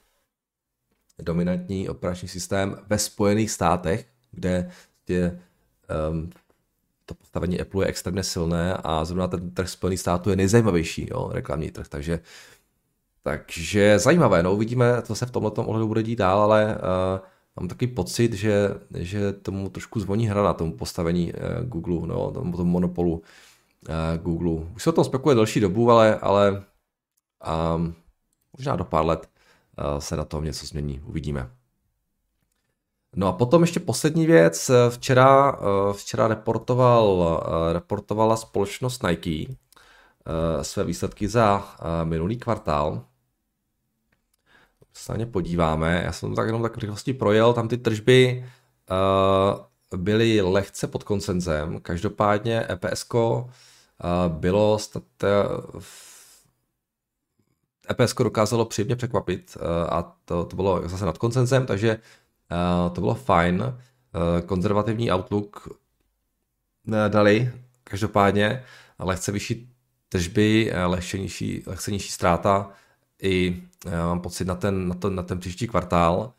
dominantní 1.23 1.89
operační 1.89 2.29
systém 2.29 2.77
ve 2.87 2.99
Spojených 2.99 3.51
státech, 3.51 4.07
kde 4.31 4.71
je 5.09 5.41
um, 6.11 6.31
to 7.07 7.15
postavení 7.15 7.61
Apple 7.61 7.85
je 7.85 7.89
extrémně 7.89 8.23
silné 8.23 8.77
a 8.85 9.05
zrovna 9.05 9.29
ten 9.29 9.51
trh 9.51 9.69
Spojených 9.69 10.01
států 10.01 10.31
je 10.31 10.37
nejzajímavější, 10.37 11.09
jo, 11.11 11.31
reklamní 11.33 11.71
trh, 11.71 11.89
takže 11.89 12.21
takže 13.23 13.99
zajímavé, 13.99 14.43
no 14.43 14.55
uvidíme, 14.55 15.03
co 15.03 15.15
se 15.15 15.27
v 15.27 15.31
tomto 15.31 15.65
ohledu 15.65 15.89
bude 15.89 16.03
dít 16.03 16.17
dál, 16.17 16.43
ale 16.43 16.77
uh, 16.77 17.27
mám 17.57 17.69
taky 17.69 17.87
pocit, 17.87 18.33
že, 18.33 18.69
že 18.95 19.33
tomu 19.33 19.69
trošku 19.69 20.01
zvoní 20.01 20.27
hra 20.27 20.43
na 20.43 20.53
tomu 20.53 20.73
postavení 20.73 21.33
uh, 21.33 21.65
Google, 21.65 22.09
no, 22.09 22.31
tomu, 22.31 22.57
tomu 22.57 22.71
monopolu 22.71 23.13
uh, 23.13 23.25
Google. 24.23 24.67
Už 24.75 24.83
se 24.83 24.91
o 24.91 24.93
tom 24.93 25.05
spekuluje 25.05 25.35
delší 25.35 25.61
dobu, 25.61 25.91
ale, 25.91 26.19
ale 26.19 26.65
um, 27.75 27.95
možná 28.57 28.77
do 28.77 28.85
pár 28.85 29.07
let 29.07 29.29
uh, 29.79 29.99
se 29.99 30.17
na 30.17 30.25
tom 30.25 30.45
něco 30.45 30.67
změní, 30.67 31.01
uvidíme. 31.01 31.51
No 33.17 33.27
a 33.29 33.33
potom 33.33 33.63
ještě 33.63 33.81
poslední 33.81 34.27
věc. 34.27 34.71
Včera, 34.89 35.59
včera 35.93 36.29
reportoval, 36.29 37.43
reportovala 37.73 38.37
společnost 38.37 39.03
Nike 39.03 39.55
své 40.63 40.85
výsledky 40.85 41.29
za 41.29 41.65
minulý 42.05 42.37
kvartál. 42.37 43.05
Se 44.95 45.13
na 45.13 45.19
ně 45.19 45.27
podíváme. 45.27 46.03
Já 46.05 46.13
jsem 46.13 46.35
tak 46.35 46.47
jenom 46.47 46.63
tak 46.63 46.79
rychlosti 46.79 47.13
projel. 47.15 47.53
Tam 47.53 47.69
ty 47.69 47.79
tržby 47.79 48.47
byly 49.97 50.41
lehce 50.41 50.87
pod 50.87 51.05
koncenzem. 51.05 51.81
Každopádně 51.81 52.67
EPS 52.71 53.07
bylo 54.29 54.79
EPS 57.91 58.15
dokázalo 58.15 58.65
příjemně 58.65 58.97
překvapit 58.97 59.57
a 59.89 60.17
to, 60.25 60.45
to 60.45 60.57
bylo 60.57 60.89
zase 60.89 61.07
nad 61.07 61.19
koncenzem, 61.19 61.67
takže 61.67 61.99
to 62.93 63.01
bylo 63.01 63.15
fajn. 63.15 63.79
Konzervativní 64.47 65.13
outlook 65.13 65.69
dali 67.09 67.53
každopádně, 67.85 68.65
lehce 68.99 69.33
vyšší 69.33 69.69
tržby, 70.09 70.73
lehce 70.87 71.19
nižší, 71.19 71.63
lehce 71.67 71.91
nižší 71.91 72.13
ztráta 72.13 72.71
i 73.23 73.63
mám 73.91 74.21
pocit 74.21 74.45
na 74.45 74.55
ten, 74.55 74.89
na, 74.89 74.95
to, 74.95 75.11
na 75.11 75.23
ten 75.23 75.39
příští 75.39 75.67
kvartál, 75.67 76.33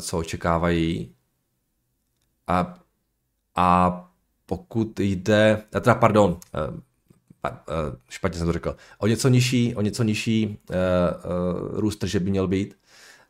co 0.00 0.18
očekávají. 0.18 1.14
A, 2.46 2.78
a 3.56 4.02
pokud 4.46 5.00
jde, 5.00 5.62
teda 5.70 5.94
pardon, 5.94 6.38
eh, 6.54 6.80
eh, 7.46 7.52
špatně 8.08 8.38
jsem 8.38 8.46
to 8.46 8.52
řekl, 8.52 8.76
o 8.98 9.06
něco 9.06 9.28
nižší, 9.28 9.74
o 9.74 9.80
něco 9.80 10.02
nižší 10.02 10.58
růst 11.70 11.96
tržeb 11.96 12.22
by 12.22 12.30
měl 12.30 12.48
být. 12.48 12.76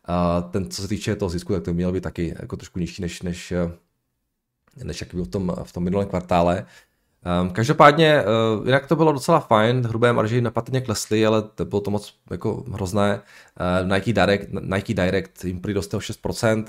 Uh, 0.08 0.50
ten, 0.50 0.70
co 0.70 0.82
se 0.82 0.88
týče 0.88 1.16
toho 1.16 1.28
zisku, 1.28 1.52
tak 1.52 1.62
to 1.62 1.70
by 1.70 1.74
měl 1.74 1.92
být 1.92 2.02
taky 2.02 2.34
jako 2.40 2.56
trošku 2.56 2.78
nižší, 2.78 3.02
než, 3.02 3.22
než, 3.22 3.52
než 4.84 5.00
jak 5.00 5.14
byl 5.14 5.24
v 5.24 5.28
tom, 5.28 5.56
v 5.62 5.72
tom 5.72 5.84
minulém 5.84 6.08
kvartále. 6.08 6.66
Um, 7.26 7.50
každopádně, 7.50 8.24
uh, 8.58 8.66
jinak 8.66 8.86
to 8.86 8.96
bylo 8.96 9.12
docela 9.12 9.40
fajn, 9.40 9.86
hrubé 9.86 10.12
marži 10.12 10.40
nepatrně 10.40 10.80
klesly, 10.80 11.26
ale 11.26 11.42
to 11.42 11.64
bylo 11.64 11.80
to 11.80 11.90
moc 11.90 12.14
jako 12.30 12.64
hrozné. 12.72 13.20
Uh, 13.82 13.92
Nike 13.92 14.12
Direct, 14.12 14.48
Nike 14.60 14.94
Direct 14.94 15.44
jim 15.44 15.60
prý 15.60 15.74
dostal 15.74 16.00
6% 16.00 16.64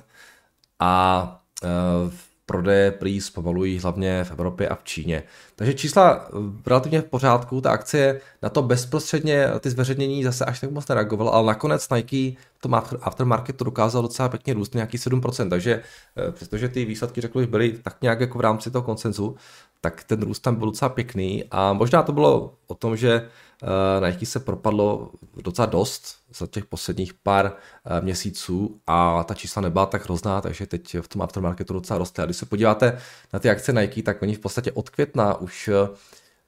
a 0.79 1.41
uh, 1.63 2.11
prodeje 2.45 2.91
prý 2.91 3.21
zpomalují 3.21 3.79
hlavně 3.79 4.23
v 4.23 4.31
Evropě 4.31 4.69
a 4.69 4.75
v 4.75 4.83
Číně. 4.83 5.23
Takže 5.55 5.73
čísla 5.73 6.29
relativně 6.67 7.01
v 7.01 7.05
pořádku, 7.05 7.61
ta 7.61 7.71
akcie 7.71 8.21
na 8.41 8.49
to 8.49 8.61
bezprostředně 8.61 9.47
ty 9.59 9.69
zveřejnění 9.69 10.23
zase 10.23 10.45
až 10.45 10.59
tak 10.59 10.71
moc 10.71 10.87
nereagovala, 10.87 11.31
ale 11.31 11.47
nakonec 11.47 11.89
Nike 11.89 12.39
v 12.53 12.61
tom 12.61 12.81
aftermarketu 13.01 13.63
dokázal 13.63 14.01
docela 14.01 14.29
pěkně 14.29 14.53
růst 14.53 14.73
nějaký 14.73 14.97
7%, 14.97 15.49
takže 15.49 15.83
přestože 16.31 16.69
ty 16.69 16.85
výsledky 16.85 17.21
řekl 17.21 17.47
byly 17.47 17.71
tak 17.83 18.01
nějak 18.01 18.19
jako 18.19 18.37
v 18.37 18.41
rámci 18.41 18.71
toho 18.71 18.83
koncenzu, 18.83 19.35
tak 19.81 20.03
ten 20.03 20.21
růst 20.21 20.39
tam 20.39 20.55
byl 20.55 20.65
docela 20.65 20.89
pěkný 20.89 21.43
a 21.51 21.73
možná 21.73 22.03
to 22.03 22.11
bylo 22.11 22.57
o 22.67 22.75
tom, 22.75 22.97
že 22.97 23.29
uh, 23.63 24.07
Nike 24.07 24.25
se 24.25 24.39
propadlo 24.39 25.11
docela 25.35 25.65
dost 25.65 26.15
za 26.33 26.47
těch 26.47 26.65
posledních 26.65 27.13
pár 27.13 27.45
uh, 27.45 28.05
měsíců 28.05 28.81
a 28.87 29.23
ta 29.23 29.33
čísla 29.33 29.61
nebyla 29.61 29.85
tak 29.85 30.05
hrozná, 30.05 30.41
takže 30.41 30.65
teď 30.65 30.95
v 31.01 31.07
tom 31.07 31.21
aftermarketu 31.21 31.73
docela 31.73 31.99
roste. 31.99 32.21
A 32.21 32.25
když 32.25 32.37
se 32.37 32.45
podíváte 32.45 32.97
na 33.33 33.39
ty 33.39 33.49
akce 33.49 33.73
Nike, 33.73 34.03
tak 34.03 34.21
oni 34.21 34.35
v 34.35 34.39
podstatě 34.39 34.71
od 34.71 34.89
května 34.89 35.37
už 35.37 35.67
uh, 35.67 35.95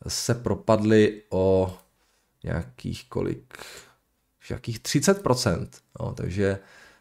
se 0.07 0.35
propadly 0.35 1.21
o 1.29 1.73
nějakých 2.43 3.09
kolik, 3.09 3.57
nějakých 4.49 4.79
30%, 4.79 5.67
no, 5.99 6.13
takže 6.13 6.59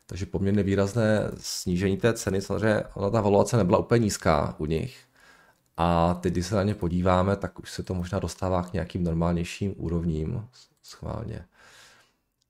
takže 0.08 0.26
poměrně 0.26 0.62
výrazné 0.62 1.30
snížení 1.38 1.96
té 1.96 2.12
ceny. 2.12 2.40
Samozřejmě 2.40 2.82
ona 2.94 3.10
ta 3.10 3.20
valuace 3.20 3.56
nebyla 3.56 3.78
úplně 3.78 4.04
nízká 4.04 4.54
u 4.58 4.66
nich, 4.66 4.98
a 5.80 6.14
teď, 6.14 6.32
když 6.32 6.46
se 6.46 6.54
na 6.54 6.62
ně 6.62 6.74
podíváme, 6.74 7.36
tak 7.36 7.58
už 7.58 7.72
se 7.72 7.82
to 7.82 7.94
možná 7.94 8.18
dostává 8.18 8.62
k 8.62 8.72
nějakým 8.72 9.04
normálnějším 9.04 9.74
úrovním 9.76 10.48
schválně. 10.82 11.44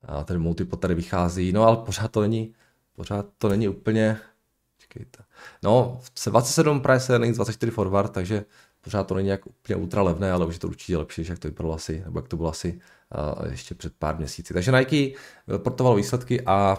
A 0.03 0.23
ten 0.23 0.41
multipod 0.41 0.81
tady 0.81 0.95
vychází, 0.95 1.51
no 1.51 1.63
ale 1.63 1.77
pořád 1.77 2.11
to 2.11 2.21
není, 2.21 2.53
pořád 2.95 3.25
to 3.37 3.49
není 3.49 3.67
úplně, 3.67 4.19
čekejte. 4.77 5.23
No, 5.63 6.01
27 6.25 6.81
price 6.81 7.13
earnings, 7.13 7.35
24 7.35 7.71
forward, 7.71 8.11
takže 8.11 8.45
pořád 8.81 9.03
to 9.03 9.15
není 9.15 9.27
jak 9.27 9.47
úplně 9.47 9.75
ultra 9.75 10.01
levné, 10.01 10.31
ale 10.31 10.45
už 10.45 10.55
je 10.55 10.59
to 10.59 10.67
určitě 10.67 10.97
lepší, 10.97 11.25
jak 11.29 11.39
to 11.39 11.47
vypadalo 11.47 11.75
asi, 11.75 12.01
nebo 12.05 12.19
jak 12.19 12.27
to 12.27 12.37
bylo 12.37 12.49
asi 12.49 12.81
uh, 13.41 13.51
ještě 13.51 13.75
před 13.75 13.93
pár 13.99 14.17
měsíci. 14.17 14.53
Takže 14.53 14.71
Nike 14.71 15.19
reportoval 15.47 15.95
výsledky 15.95 16.41
a, 16.45 16.77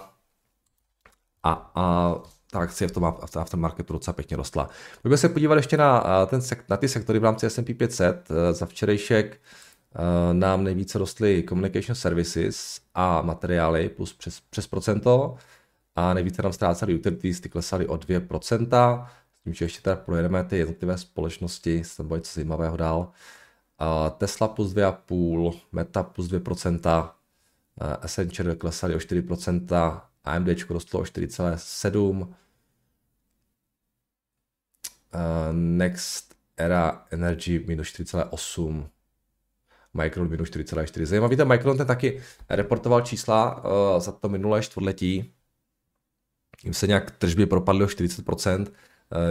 a, 1.42 1.72
a 1.74 2.14
ta 2.50 2.58
akcie 2.58 2.88
v 2.88 2.92
tom 2.92 3.14
aftermarketu 3.36 3.92
docela 3.92 4.14
pěkně 4.14 4.36
rostla. 4.36 4.68
Pojďme 5.02 5.16
se 5.16 5.28
podívat 5.28 5.54
ještě 5.54 5.76
na, 5.76 6.26
ten, 6.26 6.40
na 6.68 6.76
ty 6.76 6.88
sektory 6.88 7.18
v 7.18 7.24
rámci 7.24 7.46
S&P 7.46 7.74
500. 7.74 8.28
Za 8.52 8.66
včerejšek 8.66 9.40
nám 10.32 10.64
nejvíce 10.64 10.98
rostly 10.98 11.44
communication 11.48 11.94
services 11.94 12.80
a 12.94 13.22
materiály 13.22 13.88
plus 13.88 14.12
přes, 14.12 14.40
přes 14.50 14.66
procento 14.66 15.36
a 15.96 16.14
nejvíce 16.14 16.42
nám 16.42 16.52
ztráceli 16.52 16.94
utilities, 16.94 17.40
ty 17.40 17.48
klesaly 17.48 17.86
o 17.86 17.94
2%, 17.96 19.06
s 19.34 19.42
tím, 19.42 19.54
že 19.54 19.64
ještě 19.64 19.80
teda 19.82 19.96
projedeme 19.96 20.44
ty 20.44 20.58
jednotlivé 20.58 20.98
společnosti, 20.98 21.82
tam 21.96 22.06
bylo 22.06 22.16
něco 22.16 22.32
zajímavého 22.34 22.76
dál. 22.76 23.08
Tesla 24.18 24.48
plus 24.48 24.72
2,5, 24.74 25.54
Meta 25.72 26.02
plus 26.02 26.28
2%, 26.28 27.10
Accenture 28.00 28.54
klesaly 28.54 28.94
o 28.94 28.98
4%, 28.98 30.00
AMD 30.24 30.48
rostlo 30.70 31.00
o 31.00 31.02
4,7%, 31.02 32.34
Uh, 35.14 35.52
Next 35.52 36.34
Era 36.56 37.06
Energy 37.10 37.64
minus 37.66 37.88
4,8, 37.88 38.86
Micron 39.94 40.28
minus 40.28 40.50
4,4. 40.50 41.06
Zajímavý, 41.06 41.36
ten 41.36 41.48
Micron 41.48 41.76
ten 41.76 41.86
taky 41.86 42.22
reportoval 42.48 43.00
čísla 43.00 43.64
uh, 43.64 44.00
za 44.00 44.12
to 44.12 44.28
minulé 44.28 44.62
čtvrtletí. 44.62 45.32
Jim 46.64 46.74
se 46.74 46.86
nějak 46.86 47.10
tržby 47.10 47.46
propadly 47.46 47.84
o 47.84 47.86
40%, 47.86 48.60
uh, 48.60 48.66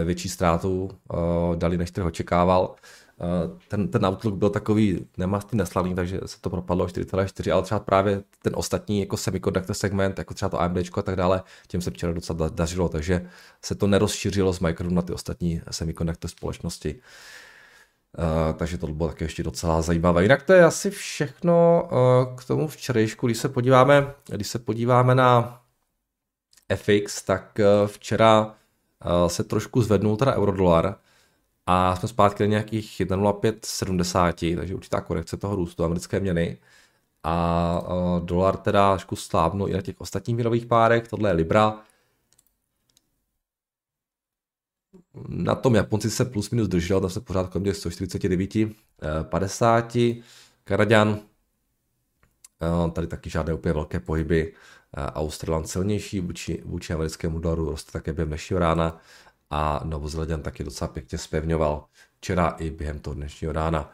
větší 0.04 0.28
ztrátu 0.28 0.84
uh, 0.84 1.56
dali, 1.56 1.78
než 1.78 1.90
trh 1.90 2.04
očekával. 2.04 2.76
Eh, 3.20 3.58
ten, 3.68 3.88
ten 3.88 4.06
Outlook 4.06 4.34
byl 4.34 4.50
takový 4.50 5.06
nemastý 5.16 5.56
neslaný, 5.56 5.94
takže 5.94 6.20
se 6.26 6.40
to 6.40 6.50
propadlo 6.50 6.86
4,4, 6.86 7.52
ale 7.52 7.62
třeba 7.62 7.80
právě 7.80 8.22
ten 8.42 8.52
ostatní 8.56 9.00
jako 9.00 9.16
semiconductor 9.16 9.74
segment, 9.74 10.18
jako 10.18 10.34
třeba 10.34 10.48
to 10.48 10.60
AMD 10.60 10.76
a 10.96 11.02
tak 11.02 11.16
dále, 11.16 11.42
těm 11.68 11.80
se 11.80 11.90
včera 11.90 12.12
docela 12.12 12.48
dařilo, 12.48 12.88
takže 12.88 13.28
se 13.62 13.74
to 13.74 13.86
nerozšířilo 13.86 14.52
z 14.52 14.60
Micronu 14.60 14.94
na 14.94 15.02
ty 15.02 15.12
ostatní 15.12 15.62
semiconductor 15.70 16.30
společnosti. 16.30 17.00
Uh, 18.18 18.56
takže 18.56 18.78
to 18.78 18.86
bylo 18.86 19.08
také 19.08 19.24
ještě 19.24 19.42
docela 19.42 19.82
zajímavé. 19.82 20.22
Jinak 20.22 20.42
to 20.42 20.52
je 20.52 20.64
asi 20.64 20.90
všechno 20.90 21.88
uh, 21.92 22.36
k 22.36 22.44
tomu 22.44 22.68
včerejšku. 22.68 23.26
Když 23.26 23.38
se 23.38 23.48
podíváme, 23.48 24.14
když 24.28 24.48
se 24.48 24.58
podíváme 24.58 25.14
na 25.14 25.60
FX, 26.76 27.22
tak 27.22 27.58
uh, 27.58 27.88
včera 27.88 28.54
se 29.26 29.44
trošku 29.44 29.82
zvednul 29.82 30.16
teda 30.16 30.36
eurodolar, 30.36 30.96
a 31.72 31.96
jsme 31.96 32.08
zpátky 32.08 32.42
na 32.42 32.46
nějakých 32.46 33.00
1,0570, 33.00 34.56
takže 34.56 34.74
určitá 34.74 35.00
korekce 35.00 35.36
toho 35.36 35.56
růstu 35.56 35.84
americké 35.84 36.20
měny. 36.20 36.58
A 37.22 37.80
uh, 37.80 38.26
dolar 38.26 38.56
teda 38.56 38.90
trošku 38.90 39.16
slávno 39.16 39.66
i 39.68 39.72
na 39.72 39.82
těch 39.82 40.00
ostatních 40.00 40.34
měnových 40.34 40.66
párech, 40.66 41.08
tohle 41.08 41.30
je 41.30 41.34
Libra. 41.34 41.78
Na 45.28 45.54
tom 45.54 45.74
Japonci 45.74 46.10
se 46.10 46.24
plus 46.24 46.50
minus 46.50 46.68
držel, 46.68 47.00
tam 47.00 47.10
se 47.10 47.20
pořád 47.20 47.48
kolem 47.48 47.64
těch 47.64 47.76
149, 47.76 48.50
50. 49.22 49.96
Kanaďan, 50.64 51.20
tady 52.92 53.06
taky 53.06 53.30
žádné 53.30 53.54
úplně 53.54 53.74
velké 53.74 54.00
pohyby. 54.00 54.54
Australan 54.96 55.64
silnější 55.64 56.20
vůči, 56.20 56.62
vůči 56.64 56.92
americkému 56.92 57.38
dolaru, 57.38 57.70
roste 57.70 57.92
také 57.92 58.12
během 58.12 58.28
dnešního 58.28 58.60
rána 58.60 59.00
a 59.50 59.80
Novozeleďan 59.84 60.42
taky 60.42 60.64
docela 60.64 60.88
pěkně 60.88 61.18
spevňoval 61.18 61.84
včera 62.16 62.48
i 62.48 62.70
během 62.70 62.98
toho 62.98 63.14
dnešního 63.14 63.52
rána. 63.52 63.92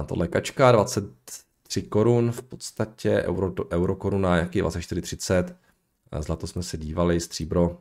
Uh, 0.00 0.06
tohle 0.06 0.28
kačka 0.28 0.72
23 0.72 1.82
korun, 1.82 2.32
v 2.32 2.42
podstatě 2.42 3.22
euro, 3.22 3.52
euro 3.70 3.96
koruna, 3.96 4.36
jaký 4.36 4.62
24,30. 4.62 5.54
Zlato 6.20 6.46
jsme 6.46 6.62
se 6.62 6.76
dívali, 6.76 7.20
stříbro 7.20 7.78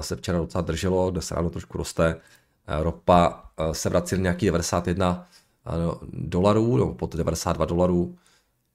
se 0.00 0.16
včera 0.16 0.38
docela 0.38 0.62
drželo, 0.62 1.10
dnes 1.10 1.30
ráno 1.30 1.50
trošku 1.50 1.78
roste. 1.78 2.20
Ropa 2.66 3.50
se 3.72 3.88
vrací 3.88 4.14
na 4.14 4.22
nějaký 4.22 4.46
91 4.46 5.28
dolarů, 6.12 6.76
nebo 6.76 6.94
pod 6.94 7.14
92 7.16 7.64
dolarů. 7.64 8.18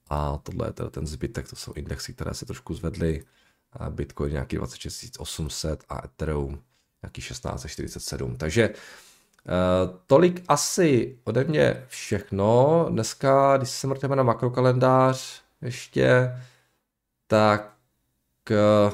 A 0.09 0.37
tohle 0.43 0.67
je 0.67 0.73
teda 0.73 0.89
ten 0.89 1.07
zbytek, 1.07 1.49
to 1.49 1.55
jsou 1.55 1.73
indexy, 1.73 2.13
které 2.13 2.33
se 2.33 2.45
trošku 2.45 2.73
zvedly. 2.73 3.23
Bitcoin 3.89 4.31
nějaký 4.31 4.55
26 4.55 5.19
800 5.19 5.83
a 5.89 6.05
Ethereum 6.05 6.61
nějaký 7.03 7.21
1647. 7.21 8.35
Takže 8.35 8.69
Uh, 9.45 9.97
tolik 10.07 10.43
asi 10.47 11.17
ode 11.23 11.43
mě 11.43 11.83
všechno. 11.87 12.85
Dneska, 12.89 13.57
když 13.57 13.69
se 13.69 13.87
mrteme 13.87 14.15
na 14.15 14.23
makrokalendář 14.23 15.41
ještě, 15.61 16.31
tak 17.27 17.77
uh, 18.51 18.93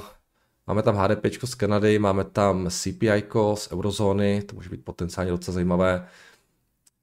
máme 0.68 0.84
tam 0.84 0.96
HDP 0.96 1.26
z 1.46 1.56
Kanady, 1.56 2.00
máme 2.00 2.24
tam 2.24 2.70
CPI 2.70 3.24
z 3.56 3.72
eurozóny, 3.72 4.42
to 4.42 4.56
může 4.56 4.70
být 4.70 4.86
potenciálně 4.86 5.32
docela 5.32 5.54
zajímavé. 5.54 6.08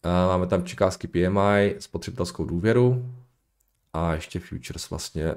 Uh, 0.05 0.11
máme 0.29 0.47
tam 0.47 0.65
čikávský 0.65 1.09
PMI, 1.09 1.77
spotřebitelskou 1.79 2.45
důvěru 2.45 3.13
a 3.93 4.15
ještě 4.15 4.41
futures 4.41 4.91
vlastně 4.91 5.35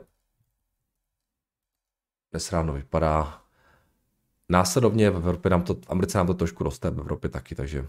dnes 2.31 2.51
ráno 2.51 2.73
vypadá. 2.73 3.41
Následovně 4.49 5.09
v 5.09 5.15
Evropě 5.15 5.51
nám 5.51 5.61
to, 5.61 5.73
v 5.73 5.89
Americe 5.89 6.17
nám 6.17 6.27
to 6.27 6.33
trošku 6.33 6.63
roste, 6.63 6.89
v 6.89 6.99
Evropě 6.99 7.29
taky, 7.29 7.55
takže 7.55 7.81
uh, 7.81 7.87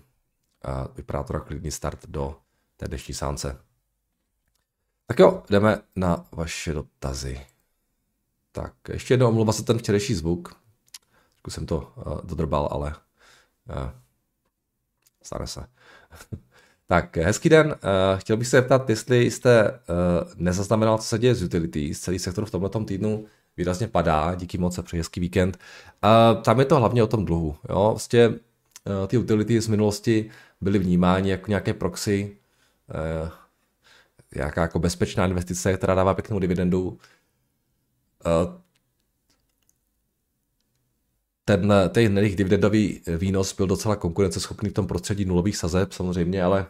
vypadá 0.96 1.22
to 1.22 1.32
na 1.32 1.40
klidný 1.40 1.70
start 1.70 2.06
do 2.08 2.36
té 2.76 2.88
dnešní 2.88 3.14
sánce. 3.14 3.58
Tak 5.06 5.18
jo, 5.18 5.42
jdeme 5.50 5.80
na 5.96 6.24
vaše 6.32 6.72
dotazy. 6.72 7.46
Tak, 8.52 8.74
ještě 8.88 9.14
jednou 9.14 9.28
omluva 9.28 9.52
se 9.52 9.64
ten 9.64 9.78
včerejší 9.78 10.14
zvuk. 10.14 10.48
Trošku 10.48 11.50
jsem 11.50 11.66
to 11.66 11.92
uh, 11.96 12.20
dodrbal, 12.22 12.68
ale 12.72 12.94
uh, 13.68 13.90
stane 15.22 15.46
se. 15.46 15.66
tak, 16.86 17.16
hezký 17.16 17.48
den. 17.48 17.66
Uh, 17.66 18.18
chtěl 18.18 18.36
bych 18.36 18.48
se 18.48 18.56
zeptat, 18.56 18.90
jestli 18.90 19.30
jste 19.30 19.70
uh, 19.70 19.76
nezaznamenal, 20.34 20.98
co 20.98 21.04
se 21.04 21.18
děje 21.18 21.34
z 21.34 21.42
utilities. 21.42 22.00
Celý 22.00 22.18
sektor 22.18 22.44
v 22.44 22.50
tomto 22.50 22.84
týdnu 22.84 23.26
výrazně 23.56 23.88
padá, 23.88 24.34
díky 24.34 24.58
moc 24.58 24.78
a 24.78 24.82
přeji 24.82 25.02
víkend. 25.16 25.58
Uh, 26.04 26.42
tam 26.42 26.58
je 26.58 26.64
to 26.64 26.76
hlavně 26.76 27.02
o 27.02 27.06
tom 27.06 27.24
dluhu. 27.24 27.56
Jo? 27.68 27.88
Vlastně 27.90 28.30
ty 29.06 29.18
utility 29.18 29.60
z 29.60 29.68
minulosti 29.68 30.30
byly 30.60 30.78
vnímány 30.78 31.28
jako 31.28 31.48
nějaké 31.48 31.74
proxy, 31.74 32.36
uh, 33.22 33.30
nějaká 34.34 34.62
jako 34.62 34.78
bezpečná 34.78 35.26
investice, 35.26 35.76
která 35.76 35.94
dává 35.94 36.14
pěknou 36.14 36.38
dividendu. 36.38 36.88
Uh, 36.88 38.62
ten, 41.44 41.72
ten 41.90 42.18
jejich 42.18 42.36
dividendový 42.36 43.00
výnos 43.18 43.56
byl 43.56 43.66
docela 43.66 43.96
konkurenceschopný 43.96 44.68
v 44.68 44.72
tom 44.72 44.86
prostředí 44.86 45.24
nulových 45.24 45.56
sazeb 45.56 45.92
samozřejmě, 45.92 46.44
ale 46.44 46.66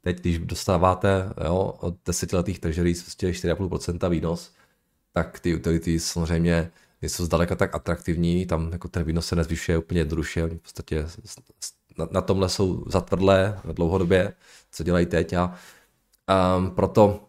teď, 0.00 0.20
když 0.20 0.38
dostáváte 0.38 1.30
jo, 1.44 1.74
od 1.80 1.94
desetiletých 2.06 2.58
treasuries 2.58 3.02
prostě 3.02 3.30
4,5% 3.30 4.10
výnos, 4.10 4.52
tak 5.14 5.40
ty 5.40 5.54
utility 5.54 6.00
samozřejmě 6.00 6.70
jsou 7.02 7.24
zdaleka 7.24 7.54
tak 7.54 7.74
atraktivní, 7.74 8.46
tam 8.46 8.72
jako 8.72 8.88
ten 8.88 9.04
výnos 9.04 9.26
se 9.26 9.36
nezvyšuje 9.36 9.78
úplně 9.78 10.00
jednoduše, 10.00 10.44
oni 10.44 10.56
v 10.56 10.62
podstatě 10.62 11.06
na, 11.98 12.08
na 12.10 12.20
tomhle 12.20 12.48
jsou 12.48 12.84
zatvrdlé 12.90 13.60
dlouhodobě, 13.72 14.34
co 14.70 14.84
dělají 14.84 15.06
teď 15.06 15.32
a 15.32 15.54
um, 16.58 16.70
proto 16.70 17.28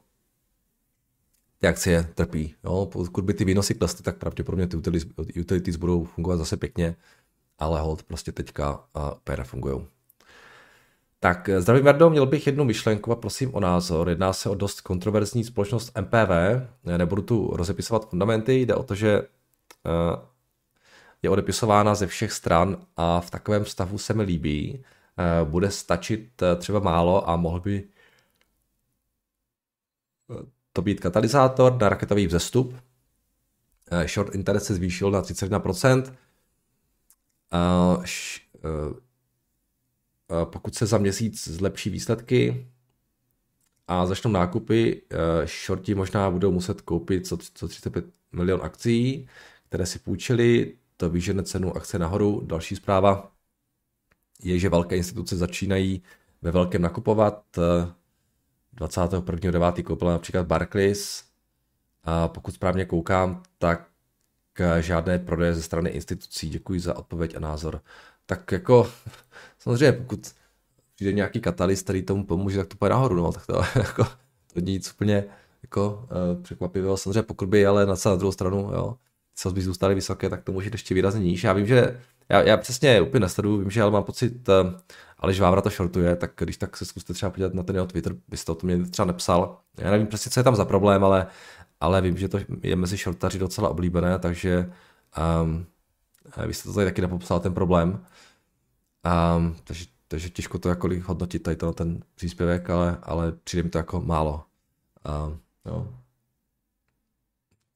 ty 1.58 1.68
akcie 1.68 2.10
trpí. 2.16 2.56
Jo? 2.64 2.90
Pokud 2.92 3.26
by 3.26 3.34
ty 3.34 3.46
výnosy 3.46 3.74
klesly, 3.74 4.04
tak 4.04 4.18
pravděpodobně 4.18 4.68
ty 4.68 4.78
utilities, 4.78 5.14
utilities 5.42 5.76
budou 5.76 6.04
fungovat 6.04 6.38
zase 6.38 6.58
pěkně, 6.58 6.96
ale 7.60 7.82
hold 7.82 8.04
prostě 8.04 8.32
teďka 8.32 8.74
uh, 8.78 9.18
úplně 9.18 9.38
nefungují. 9.38 9.88
Tak 11.20 11.50
zdravím 11.58 11.86
Jardo, 11.86 12.10
měl 12.10 12.26
bych 12.26 12.48
jednu 12.48 12.64
myšlenku 12.64 13.12
a 13.12 13.16
prosím 13.16 13.56
o 13.56 13.60
názor. 13.60 14.10
Jedná 14.10 14.34
se 14.34 14.50
o 14.50 14.56
dost 14.56 14.82
kontroverzní 14.82 15.44
společnost 15.44 15.98
MPV, 16.02 16.30
nebudu 16.98 17.22
tu 17.22 17.56
rozepisovat 17.56 18.10
fundamenty, 18.10 18.56
jde 18.56 18.76
o 18.76 18.84
to, 18.84 18.96
že 18.96 19.22
uh, 19.22 19.28
je 21.24 21.30
odepisována 21.30 21.96
ze 21.96 22.08
všech 22.08 22.32
stran 22.32 22.78
a 22.98 23.22
v 23.22 23.32
takovém 23.32 23.66
stavu 23.66 23.98
se 23.98 24.14
mi 24.14 24.24
líbí. 24.24 24.84
Bude 25.44 25.72
stačit 25.72 26.42
třeba 26.58 26.80
málo 26.80 27.30
a 27.30 27.36
mohl 27.36 27.60
by 27.60 27.84
to 30.74 30.82
být 30.82 31.00
katalyzátor 31.00 31.82
na 31.82 31.90
raketový 31.90 32.28
vzestup. 32.28 32.76
Eh, 33.92 34.08
short 34.08 34.36
interest 34.36 34.66
se 34.66 34.76
zvýšil 34.76 35.12
na 35.12 35.22
31%. 35.22 36.14
Pokud 40.44 40.76
se 40.76 40.86
za 40.86 40.98
měsíc 40.98 41.48
zlepší 41.48 41.90
výsledky 41.90 42.68
a 43.88 44.06
začnou 44.06 44.32
nákupy, 44.32 45.02
eh, 45.12 45.48
shorti 45.48 45.96
možná 45.96 46.32
budou 46.32 46.52
muset 46.52 46.82
koupit 46.82 47.28
co, 47.28 47.38
co 47.54 47.68
35 47.68 48.06
milion 48.32 48.60
akcí, 48.64 49.28
které 49.70 49.86
si 49.86 50.00
půjčili, 50.00 50.78
to 50.98 51.10
vyžene 51.10 51.44
cenu 51.44 51.76
akce 51.78 52.00
nahoru. 52.00 52.42
Další 52.46 52.76
zpráva 52.76 53.32
je, 54.44 54.60
že 54.60 54.70
velké 54.70 54.98
instituce 54.98 55.36
začínají 55.36 56.02
ve 56.42 56.52
velkém 56.52 56.82
nakupovat. 56.82 57.44
Eh, 57.58 57.94
21.9. 58.74 59.84
koupila 59.84 60.12
například 60.12 60.48
Barclays 60.48 61.24
a 62.04 62.28
pokud 62.28 62.52
správně 62.52 62.86
koukám, 62.86 63.44
tak 63.58 63.90
eh, 64.60 64.82
žádné 64.82 65.20
prodeje 65.20 65.54
ze 65.54 65.62
strany 65.62 65.90
institucí. 65.90 66.50
Děkuji 66.50 66.80
za 66.80 66.98
odpověď 66.98 67.36
a 67.36 67.40
názor. 67.40 67.82
Tak 68.26 68.52
jako, 68.52 68.90
samozřejmě, 69.60 69.92
pokud 69.92 70.32
přijde 70.96 71.14
nějaký 71.14 71.42
katalyst, 71.42 71.84
který 71.84 72.02
tomu 72.02 72.26
pomůže, 72.26 72.58
tak 72.58 72.68
to 72.68 72.78
půjde 72.78 72.90
nahoru, 72.90 73.16
no, 73.16 73.32
tak 73.32 73.46
to, 73.46 73.54
jako, 73.80 74.08
to 74.54 74.60
nic 74.60 74.92
úplně 74.94 75.24
jako 75.64 76.08
uh, 76.36 76.44
překvapivého. 76.44 76.98
Samozřejmě 76.98 77.24
pokud 77.24 77.50
by, 77.50 77.66
ale 77.66 77.86
na, 77.86 77.96
na 78.06 78.16
druhou 78.16 78.32
stranu, 78.32 78.72
jo, 78.74 78.96
by 79.54 79.62
zůstaly 79.62 79.96
vysoké, 79.96 80.30
tak 80.30 80.44
to 80.44 80.52
může 80.52 80.70
ještě 80.74 80.96
výrazně 80.96 81.24
níž. 81.24 81.44
Já 81.44 81.54
vím, 81.54 81.68
že 81.68 82.02
já, 82.30 82.42
já 82.42 82.58
přesně 82.58 83.02
úplně 83.02 83.20
nesleduju, 83.20 83.58
vím, 83.58 83.72
že 83.72 83.82
ale 83.82 83.92
mám 83.92 84.04
pocit, 84.04 84.50
uh, 84.50 84.56
Aleš 85.20 85.40
Vávra 85.40 85.62
to 85.62 85.70
shortuje, 85.70 86.16
tak 86.16 86.32
když 86.38 86.58
tak 86.58 86.78
se 86.78 86.86
zkuste 86.86 87.14
třeba 87.14 87.30
podívat 87.30 87.54
na 87.54 87.64
ten 87.64 87.76
jeho 87.76 87.88
Twitter, 87.88 88.16
byste 88.28 88.52
o 88.52 88.56
tom 88.56 88.70
mě 88.70 88.86
třeba 88.86 89.06
nepsal. 89.06 89.58
Já 89.78 89.92
nevím 89.92 90.08
přesně, 90.08 90.32
co 90.32 90.40
je 90.40 90.44
tam 90.44 90.56
za 90.56 90.66
problém, 90.66 91.04
ale, 91.04 91.28
ale 91.80 92.02
vím, 92.02 92.18
že 92.18 92.30
to 92.30 92.40
je 92.64 92.76
mezi 92.76 92.98
shortaři 92.98 93.40
docela 93.40 93.70
oblíbené, 93.70 94.20
takže 94.20 94.72
um, 95.44 95.66
vy 96.46 96.54
jste 96.54 96.70
to 96.70 96.76
tady 96.76 96.88
taky 96.88 97.02
nepopsal, 97.02 97.40
ten 97.40 97.54
problém. 97.54 98.06
Um, 99.38 99.56
takže, 99.64 99.86
takže 100.08 100.30
těžko 100.30 100.60
to 100.60 100.70
jakkoliv 100.70 101.08
hodnotit 101.08 101.44
tady 101.44 101.56
to, 101.56 101.74
ten 101.74 102.04
příspěvek, 102.16 102.70
ale, 102.70 102.98
ale 103.04 103.32
přijde 103.32 103.64
mi 103.64 103.70
to 103.70 103.78
jako 103.78 104.02
málo. 104.02 104.44
Um, 105.28 105.40
jo. 105.66 105.94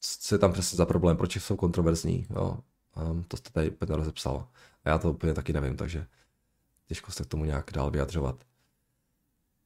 Co 0.02 0.36
je 0.36 0.40
tam 0.40 0.54
přesně 0.54 0.76
za 0.76 0.86
problém, 0.86 1.18
proč 1.18 1.38
jsou 1.38 1.56
kontroverzní, 1.56 2.28
jo. 2.30 2.58
Um, 3.12 3.24
to 3.24 3.38
jste 3.38 3.50
tady 3.50 3.70
úplně 3.70 3.96
rozepsal. 3.96 4.48
A 4.86 4.90
já 4.90 4.98
to 4.98 5.12
úplně 5.12 5.34
taky 5.34 5.54
nevím, 5.54 5.78
takže 5.78 6.06
těžko 6.88 7.12
se 7.12 7.24
k 7.24 7.28
tomu 7.28 7.46
nějak 7.46 7.72
dál 7.74 7.92
vyjadřovat. 7.92 8.36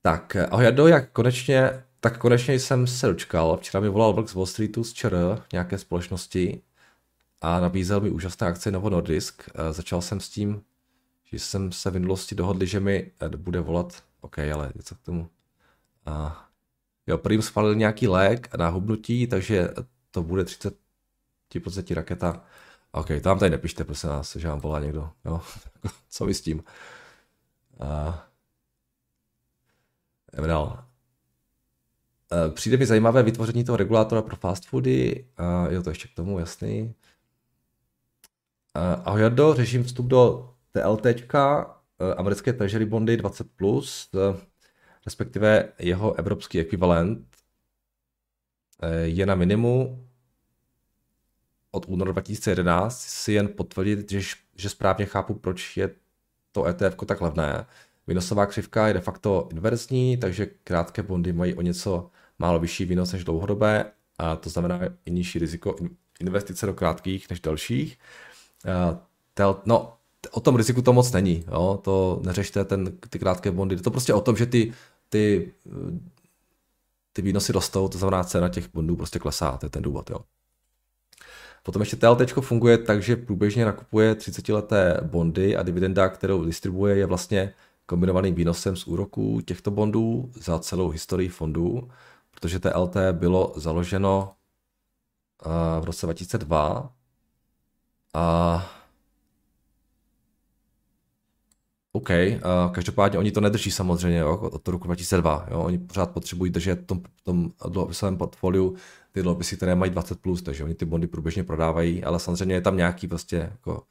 Tak, 0.01 0.35
ahoj 0.35 0.65
Jado, 0.65 0.87
jak 0.87 1.11
konečně, 1.11 1.83
tak 1.99 2.17
konečně 2.17 2.59
jsem 2.59 2.87
se 2.87 3.07
dočkal. 3.07 3.57
Včera 3.57 3.81
mi 3.81 3.89
volal 3.89 4.13
Vlk 4.13 4.29
z 4.29 4.33
Wall 4.33 4.45
Streetu 4.45 4.83
z 4.83 4.93
ČR, 4.93 5.41
nějaké 5.53 5.77
společnosti 5.77 6.61
a 7.43 7.59
nabízel 7.59 8.01
mi 8.01 8.09
úžasné 8.09 8.47
akce 8.47 8.71
Novo 8.71 8.89
Nordisk. 8.89 9.49
Eh, 9.49 9.73
začal 9.73 10.01
jsem 10.01 10.19
s 10.19 10.29
tím, 10.29 10.63
že 11.23 11.39
jsem 11.39 11.71
se 11.71 11.89
v 11.89 11.93
minulosti 11.93 12.35
dohodli, 12.35 12.67
že 12.67 12.79
mi 12.79 13.11
eh, 13.21 13.29
bude 13.29 13.59
volat, 13.59 14.03
OK, 14.21 14.39
ale 14.39 14.71
něco 14.75 14.95
k 14.95 15.01
tomu. 15.01 15.29
A 16.05 16.45
jo, 17.07 17.17
prý 17.17 17.41
schválil 17.41 17.75
nějaký 17.75 18.07
lék 18.07 18.55
na 18.55 18.69
hubnutí, 18.69 19.27
takže 19.27 19.69
to 20.11 20.23
bude 20.23 20.43
30 20.43 20.77
30 21.47 21.91
raketa. 21.91 22.43
OK, 22.91 23.07
tam 23.21 23.39
tady 23.39 23.49
nepište, 23.49 23.83
prosím 23.83 24.09
nás, 24.09 24.35
že 24.35 24.47
vám 24.47 24.59
volá 24.59 24.79
někdo. 24.79 25.09
Jo? 25.25 25.41
Co 26.09 26.25
vy 26.25 26.33
s 26.33 26.41
tím? 26.41 26.63
Uh, 27.81 28.13
dál. 30.47 30.85
Uh, 32.31 32.53
přijde 32.53 32.77
mi 32.77 32.85
zajímavé 32.85 33.23
vytvoření 33.23 33.63
toho 33.63 33.77
regulátora 33.77 34.21
pro 34.21 34.35
fast 34.35 34.65
foody. 34.65 35.25
Uh, 35.39 35.73
jo, 35.73 35.83
to 35.83 35.89
ještě 35.89 36.07
k 36.07 36.13
tomu, 36.13 36.39
jasný. 36.39 36.95
Uh, 38.77 39.01
ahoj 39.05 39.21
Jardo, 39.21 39.53
řeším 39.53 39.83
vstup 39.83 40.05
do 40.05 40.53
TLT, 40.71 41.05
uh, 41.05 42.13
americké 42.17 42.53
treasury 42.53 42.85
bondy 42.85 43.17
20+, 43.17 43.45
plus, 43.55 44.09
uh, 44.13 44.35
respektive 45.05 45.69
jeho 45.79 46.13
evropský 46.13 46.59
ekvivalent 46.59 47.27
je 49.03 49.25
na 49.25 49.35
minimu 49.35 50.05
od 51.71 51.85
února 51.87 52.11
2011. 52.11 52.99
Si 52.99 53.33
jen 53.33 53.47
potvrdit, 53.47 54.11
že, 54.11 54.21
že 54.55 54.69
správně 54.69 55.05
chápu, 55.05 55.33
proč 55.33 55.77
je 55.77 55.89
to 56.51 56.65
ETF 56.65 56.95
tak 57.05 57.21
levné. 57.21 57.65
Výnosová 58.07 58.45
křivka 58.45 58.87
je 58.87 58.93
de 58.93 58.99
facto 58.99 59.47
inverzní, 59.51 60.17
takže 60.17 60.45
krátké 60.45 61.03
bondy 61.03 61.33
mají 61.33 61.53
o 61.53 61.61
něco 61.61 62.11
málo 62.39 62.59
vyšší 62.59 62.85
výnos 62.85 63.11
než 63.11 63.23
dlouhodobé, 63.23 63.91
a 64.17 64.35
to 64.35 64.49
znamená 64.49 64.79
i 65.05 65.11
nižší 65.11 65.39
riziko 65.39 65.75
investice 66.19 66.65
do 66.65 66.73
krátkých 66.73 67.29
než 67.29 67.39
dalších. 67.39 67.97
No, 69.65 69.93
o 70.31 70.39
tom 70.39 70.55
riziku 70.55 70.81
to 70.81 70.93
moc 70.93 71.11
není, 71.11 71.43
jo? 71.51 71.79
to 71.83 72.21
neřešte 72.25 72.65
ten, 72.65 72.97
ty 73.09 73.19
krátké 73.19 73.51
bondy, 73.51 73.75
je 73.75 73.81
to 73.81 73.91
prostě 73.91 74.13
o 74.13 74.21
tom, 74.21 74.35
že 74.35 74.45
ty, 74.45 74.73
ty, 75.09 75.53
ty 77.13 77.21
výnosy 77.21 77.53
rostou, 77.53 77.87
to 77.87 77.97
znamená 77.97 78.23
cena 78.23 78.49
těch 78.49 78.73
bondů 78.73 78.95
prostě 78.95 79.19
klesá, 79.19 79.57
to 79.57 79.65
je 79.65 79.69
ten 79.69 79.83
důvod. 79.83 80.09
Jo? 80.09 80.19
Potom 81.63 81.81
ještě 81.81 81.95
TLT 81.95 82.31
funguje 82.31 82.77
tak, 82.77 83.03
že 83.03 83.15
průběžně 83.15 83.65
nakupuje 83.65 84.13
30-leté 84.13 84.99
bondy 85.03 85.57
a 85.57 85.63
dividenda, 85.63 86.09
kterou 86.09 86.43
distribuje, 86.43 86.97
je 86.97 87.05
vlastně 87.05 87.53
kombinovaným 87.85 88.35
výnosem 88.35 88.75
z 88.75 88.87
úroků 88.87 89.41
těchto 89.41 89.71
bondů 89.71 90.31
za 90.35 90.59
celou 90.59 90.89
historii 90.89 91.29
fondů, 91.29 91.89
protože 92.31 92.59
TLT 92.59 92.97
bylo 93.11 93.53
založeno 93.55 94.33
eh, 95.45 95.81
v 95.81 95.83
roce 95.83 96.05
2002 96.05 96.93
a 98.13 98.69
OK, 101.91 102.09
uh, 102.09 102.71
každopádně 102.71 103.19
oni 103.19 103.31
to 103.31 103.41
nedrží 103.41 103.71
samozřejmě 103.71 104.19
jo, 104.19 104.37
od 104.37 104.67
roku 104.67 104.87
2002. 104.87 105.47
Jo. 105.51 105.59
Oni 105.59 105.77
pořád 105.77 106.11
potřebují 106.11 106.51
držet 106.51 106.81
v 106.81 106.85
tom, 106.85 107.01
tom 107.23 107.51
dluhopisovém 107.69 108.17
portfoliu 108.17 108.75
ty 109.11 109.21
dluhopisy, 109.21 109.57
které 109.57 109.75
mají 109.75 109.91
20+, 109.91 110.15
plus, 110.15 110.41
takže 110.41 110.63
oni 110.63 110.75
ty 110.75 110.85
bondy 110.85 111.07
průběžně 111.07 111.43
prodávají, 111.43 112.03
ale 112.03 112.19
samozřejmě 112.19 112.55
je 112.55 112.61
tam 112.61 112.77
nějaký 112.77 113.07
prostě 113.07 113.35
jako 113.37 113.83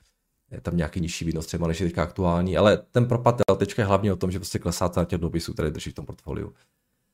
je 0.52 0.60
tam 0.60 0.76
nějaký 0.76 1.00
nižší 1.00 1.24
výnos 1.24 1.46
třeba 1.46 1.68
než 1.68 1.80
je 1.80 1.86
teďka 1.86 2.02
aktuální, 2.02 2.56
ale 2.56 2.76
ten 2.76 3.06
propad 3.06 3.40
teď 3.56 3.78
je 3.78 3.84
hlavně 3.84 4.12
o 4.12 4.16
tom, 4.16 4.30
že 4.30 4.38
prostě 4.38 4.58
klesá 4.58 4.88
cena 4.88 5.04
těch 5.04 5.18
dluhopisů, 5.18 5.52
které 5.52 5.70
drží 5.70 5.90
v 5.90 5.94
tom 5.94 6.06
portfoliu. 6.06 6.52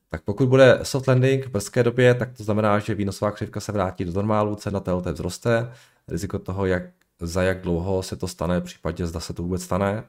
tak 0.09 0.23
pokud 0.23 0.49
bude 0.49 0.79
soft 0.83 1.07
landing 1.07 1.45
v 1.45 1.49
brzké 1.49 1.83
době, 1.83 2.13
tak 2.13 2.33
to 2.37 2.43
znamená, 2.43 2.79
že 2.79 2.95
výnosová 2.95 3.31
křivka 3.31 3.59
se 3.59 3.71
vrátí 3.71 4.05
do 4.05 4.11
normálu, 4.11 4.55
cena 4.55 4.79
TLT 4.79 5.05
vzroste, 5.13 5.71
riziko 6.07 6.39
toho, 6.39 6.65
jak, 6.65 6.83
za 7.21 7.43
jak 7.43 7.61
dlouho 7.61 8.03
se 8.03 8.15
to 8.15 8.27
stane, 8.27 8.59
v 8.59 8.63
případě 8.63 9.07
zda 9.07 9.19
se 9.19 9.33
to 9.33 9.43
vůbec 9.43 9.63
stane, 9.63 10.03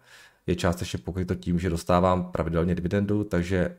je 0.47 0.57
částečně 0.57 0.99
pokryto 0.99 1.35
tím, 1.35 1.59
že 1.59 1.71
dostávám 1.71 2.33
pravidelně 2.33 2.75
dividendu, 2.75 3.25
takže 3.25 3.77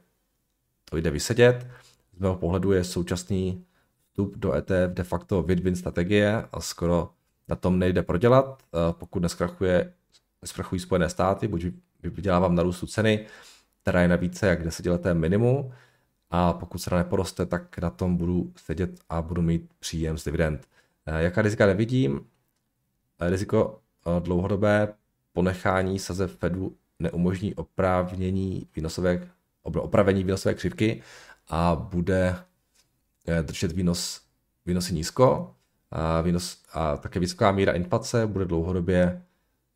to 0.89 0.98
jde 0.98 1.12
vysedět. 1.12 1.67
Z 2.13 2.20
mého 2.20 2.36
pohledu 2.36 2.72
je 2.72 2.84
současný 2.84 3.65
vstup 4.10 4.38
do 4.38 4.54
ETF 4.54 4.94
de 4.94 5.04
facto 5.04 5.44
win-win 5.44 5.76
strategie 5.76 6.48
a 6.52 6.62
skoro 6.62 7.10
na 7.48 7.56
tom 7.56 7.80
nejde 7.80 8.04
prodělat, 8.04 8.63
eh, 8.63 8.94
pokud 8.94 9.20
neskrachuje, 9.20 9.94
neskrachují 10.41 10.80
Spojené 10.80 11.10
státy, 11.10 11.48
buď 11.48 11.65
vydělávám 12.04 12.56
na 12.56 12.63
růstu 12.63 12.88
ceny, 12.88 13.26
která 13.82 14.02
je 14.02 14.08
na 14.08 14.15
více 14.15 14.48
jak 14.48 14.63
desetileté 14.63 15.13
minimum, 15.13 15.72
a 16.32 16.54
pokud 16.54 16.78
se 16.78 16.96
neporoste, 16.96 17.46
tak 17.46 17.80
na 17.80 17.89
tom 17.89 18.17
budu 18.17 18.54
sedět 18.56 19.00
a 19.10 19.22
budu 19.22 19.41
mít 19.41 19.74
příjem 19.80 20.17
z 20.17 20.24
dividend. 20.24 20.67
Eh, 21.06 21.24
jaká 21.24 21.41
rizika 21.41 21.65
nevidím? 21.65 22.22
Eh, 23.21 23.29
riziko 23.29 23.79
dlouhodobé 24.19 24.93
ponechání 25.34 25.99
saze 25.99 26.27
Fedu 26.27 26.75
neumožní 26.99 27.55
oprávnění 27.55 28.67
výnosové, 28.75 29.27
opravení 29.62 30.23
výnosové 30.23 30.55
křivky 30.55 31.01
a 31.47 31.75
bude 31.75 32.36
držet 33.41 33.71
výnos, 33.71 34.21
výnosy 34.65 34.93
nízko 34.93 35.55
a, 35.91 36.21
výnos, 36.21 36.57
a 36.73 36.97
také 36.97 37.19
vysoká 37.19 37.51
míra 37.51 37.73
inflace 37.73 38.27
bude 38.27 38.45
dlouhodobě 38.45 39.21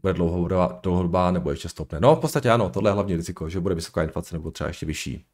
bude 0.06 0.14
dlouhodobá, 0.14 0.80
dlouhodobá 0.84 1.32
nebo 1.32 1.52
ještě 1.52 1.70
stopne. 1.70 2.00
No 2.00 2.16
v 2.16 2.20
podstatě 2.20 2.50
ano, 2.50 2.70
tohle 2.70 2.90
je 2.90 2.94
hlavní 2.94 3.16
riziko, 3.16 3.50
že 3.50 3.60
bude 3.60 3.76
vysoká 3.76 4.04
inflace 4.04 4.36
nebo 4.36 4.52
třeba 4.52 4.68
ještě 4.68 4.86
vyšší. 4.86 5.26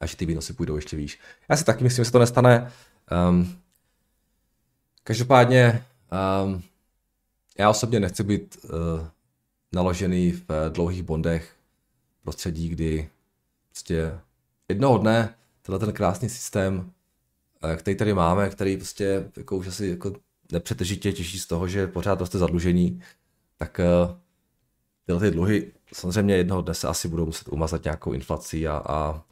A 0.00 0.06
že 0.06 0.16
ty 0.16 0.26
výnosy 0.26 0.52
půjdou 0.52 0.76
ještě 0.76 0.96
výš. 0.96 1.20
Já 1.48 1.56
si 1.56 1.64
taky 1.64 1.84
myslím, 1.84 2.04
že 2.04 2.06
se 2.06 2.12
to 2.12 2.18
nestane. 2.18 2.70
Um, 3.28 3.58
každopádně 5.04 5.84
um, 6.44 6.62
já 7.58 7.70
osobně 7.70 8.00
nechci 8.00 8.22
být 8.24 8.58
uh, 8.64 8.70
naložený 9.72 10.32
v 10.32 10.40
uh, 10.40 10.72
dlouhých 10.72 11.02
bondech 11.02 11.56
prostředí, 12.22 12.68
kdy 12.68 13.08
prostě 13.70 14.18
jednoho 14.68 14.98
dne 14.98 15.34
tenhle 15.62 15.78
ten 15.78 15.92
krásný 15.92 16.28
systém 16.28 16.92
Eh, 17.72 17.76
který 17.76 17.96
tady 17.96 18.14
máme, 18.14 18.50
který 18.50 18.76
prostě 18.76 19.30
jako 19.36 19.56
už 19.56 19.66
asi 19.66 19.86
jako 19.86 20.12
nepřetržitě 20.52 21.12
těší 21.12 21.38
z 21.38 21.46
toho, 21.46 21.68
že 21.68 21.86
pořád 21.86 22.20
roste 22.20 22.38
zadlužení, 22.38 23.00
tak 23.56 23.80
eh, 23.80 23.84
tyhle 25.06 25.20
ty 25.20 25.30
dluhy 25.30 25.72
samozřejmě 25.92 26.36
jednoho 26.36 26.62
dne 26.62 26.74
se 26.74 26.88
asi 26.88 27.08
budou 27.08 27.26
muset 27.26 27.48
umazat 27.48 27.84
nějakou 27.84 28.12
inflací 28.12 28.68
a, 28.68 28.82
a 28.86 29.24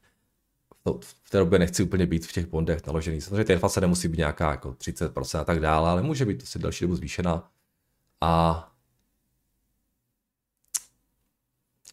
to, 0.83 1.01
v 1.25 1.31
té 1.31 1.39
době 1.39 1.59
nechci 1.59 1.83
úplně 1.83 2.07
být 2.07 2.27
v 2.27 2.33
těch 2.33 2.47
bondech 2.47 2.87
naložený. 2.87 3.21
Samozřejmě 3.21 3.45
ta 3.45 3.53
inflace 3.53 3.81
nemusí 3.81 4.09
být 4.09 4.19
nějaká 4.19 4.51
jako 4.51 4.71
30% 4.71 5.41
a 5.41 5.45
tak 5.45 5.61
dále, 5.61 5.91
ale 5.91 6.03
může 6.03 6.25
být 6.25 6.37
prostě 6.39 6.59
další 6.59 6.85
dobu 6.85 6.97
zvýšená 6.97 7.51
a 8.23 8.73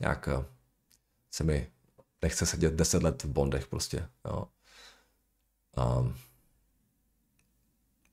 nějak 0.01 0.27
eh, 0.27 0.45
se 1.31 1.43
mi 1.43 1.71
nechce 2.21 2.45
sedět 2.45 2.73
10 2.73 3.03
let 3.03 3.23
v 3.23 3.27
bondech 3.27 3.67
prostě. 3.67 4.09
Jo. 4.25 4.47
Um, 5.77 6.15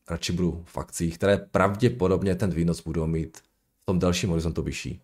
radši 0.08 0.32
budu 0.32 0.64
v 0.66 0.78
akcích, 0.78 1.18
které 1.18 1.36
pravděpodobně 1.36 2.34
ten 2.34 2.50
výnos 2.50 2.82
budou 2.82 3.06
mít 3.06 3.38
v 3.82 3.84
tom 3.84 3.98
dalším 3.98 4.30
horizontu 4.30 4.62
vyšší. 4.62 5.02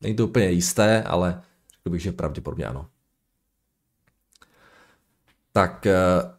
Není 0.00 0.16
to 0.16 0.26
úplně 0.26 0.50
jisté, 0.50 1.02
ale 1.02 1.42
řekl 1.72 1.90
bych, 1.90 2.02
že 2.02 2.12
pravděpodobně 2.12 2.66
ano. 2.66 2.90
Tak, 5.52 5.86
eh, 5.86 5.94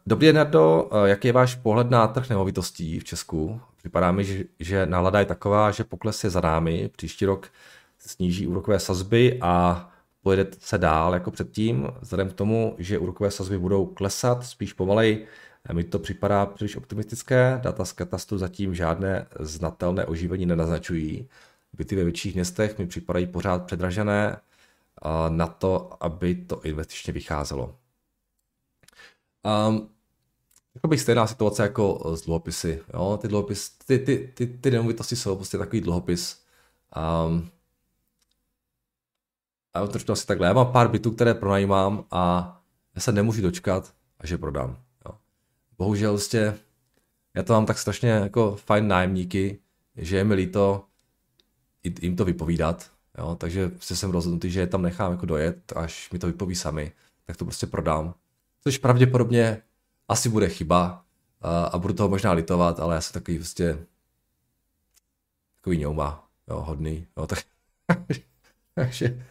dobrý 0.06 0.26
den, 0.26 0.36
Nardo. 0.36 0.90
Eh, 0.92 1.08
jaký 1.08 1.28
je 1.28 1.32
váš 1.32 1.54
pohled 1.54 1.90
na 1.90 2.06
trh 2.06 2.30
nemovitostí 2.30 3.00
v 3.00 3.04
Česku? 3.04 3.60
Připadá 3.86 4.12
mi, 4.12 4.24
že, 4.24 4.44
že 4.60 4.86
nálada 4.86 5.18
je 5.18 5.24
taková, 5.24 5.70
že 5.70 5.84
pokles 5.84 6.24
je 6.24 6.30
za 6.30 6.40
námi. 6.40 6.90
Příští 6.96 7.24
rok 7.26 7.52
sníží 7.98 8.46
úrokové 8.46 8.78
sazby 8.80 9.38
a 9.40 9.88
pojede 10.22 10.46
se 10.58 10.78
dál 10.78 11.14
jako 11.14 11.30
předtím, 11.30 11.88
vzhledem 12.00 12.30
k 12.30 12.32
tomu, 12.32 12.74
že 12.78 12.98
úrokové 12.98 13.30
sazby 13.30 13.58
budou 13.58 13.86
klesat 13.86 14.44
spíš 14.46 14.72
pomalej, 14.72 15.26
mi 15.72 15.84
to 15.84 15.98
připadá 15.98 16.46
příliš 16.46 16.76
optimistické, 16.76 17.60
data 17.62 17.84
z 17.84 17.92
katastru 17.92 18.38
zatím 18.38 18.74
žádné 18.74 19.26
znatelné 19.40 20.04
oživení 20.04 20.46
nenaznačují. 20.46 21.28
Byty 21.72 21.96
ve 21.96 22.04
větších 22.04 22.34
městech 22.34 22.78
mi 22.78 22.86
připadají 22.86 23.26
pořád 23.26 23.64
předražené 23.66 24.36
na 25.28 25.46
to, 25.46 25.96
aby 26.00 26.34
to 26.34 26.60
investičně 26.60 27.12
vycházelo. 27.12 27.76
Um, 29.68 29.95
jako 30.76 30.88
bych 30.88 31.00
stejná 31.00 31.26
situace 31.26 31.62
jako 31.62 32.12
z 32.14 32.22
dluhopisy. 32.22 32.82
Jo? 32.94 33.18
Ty, 33.22 33.28
dluhopis, 33.28 33.68
ty, 33.68 33.98
ty, 33.98 34.32
ty, 34.34 34.46
ty 34.46 34.70
nemovitosti 34.70 35.16
jsou 35.16 35.36
prostě 35.36 35.58
takový 35.58 35.80
dluhopis. 35.80 36.42
Um, 37.26 37.48
a 39.74 39.86
trošku 39.86 40.12
asi 40.12 40.26
takhle. 40.26 40.46
Já 40.46 40.52
mám 40.52 40.72
pár 40.72 40.88
bytů, 40.88 41.10
které 41.10 41.34
pronajímám 41.34 42.04
a 42.10 42.52
já 42.94 43.00
se 43.00 43.12
nemůžu 43.12 43.42
dočkat, 43.42 43.94
až 44.20 44.30
je 44.30 44.38
prodám 44.38 44.76
bohužel 45.78 46.12
vlastně 46.12 46.58
já 47.34 47.42
to 47.42 47.52
mám 47.52 47.66
tak 47.66 47.78
strašně 47.78 48.10
jako 48.10 48.56
fajn 48.56 48.88
nájemníky, 48.88 49.58
že 49.96 50.16
je 50.16 50.24
mi 50.24 50.34
líto 50.34 50.84
jim 52.00 52.16
to 52.16 52.24
vypovídat, 52.24 52.90
jo, 53.18 53.36
takže 53.40 53.68
prostě 53.68 53.96
jsem 53.96 54.10
rozhodnutý, 54.10 54.50
že 54.50 54.60
je 54.60 54.66
tam 54.66 54.82
nechám 54.82 55.12
jako 55.12 55.26
dojet, 55.26 55.72
až 55.76 56.10
mi 56.10 56.18
to 56.18 56.26
vypoví 56.26 56.54
sami, 56.54 56.92
tak 57.24 57.36
to 57.36 57.44
prostě 57.44 57.66
prodám. 57.66 58.14
Což 58.60 58.78
pravděpodobně 58.78 59.62
asi 60.08 60.28
bude 60.28 60.48
chyba 60.48 61.04
a, 61.40 61.64
a 61.64 61.78
budu 61.78 61.94
toho 61.94 62.08
možná 62.08 62.32
litovat, 62.32 62.80
ale 62.80 62.94
já 62.94 63.00
jsem 63.00 63.12
takový 63.12 63.38
prostě 63.38 63.78
takový 65.56 65.78
ňouma, 65.78 66.28
jo, 66.48 66.60
hodný, 66.60 67.06
jo, 67.16 67.26
tak, 67.26 67.38
takže, 68.74 69.24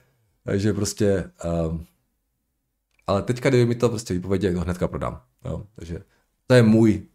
takže 0.44 0.74
prostě 0.74 1.32
um, 1.70 1.86
ale 3.08 3.22
teďka, 3.22 3.50
kdyby 3.50 3.66
mi 3.66 3.76
to 3.76 3.90
prostě 3.90 4.14
vypověděl, 4.14 4.56
ho 4.56 4.62
hnedka 4.62 4.88
prodám, 4.88 5.22
jo, 5.46 5.68
takže 5.76 6.04
to 6.48 6.54
je 6.54 6.64
můj. 6.64 7.08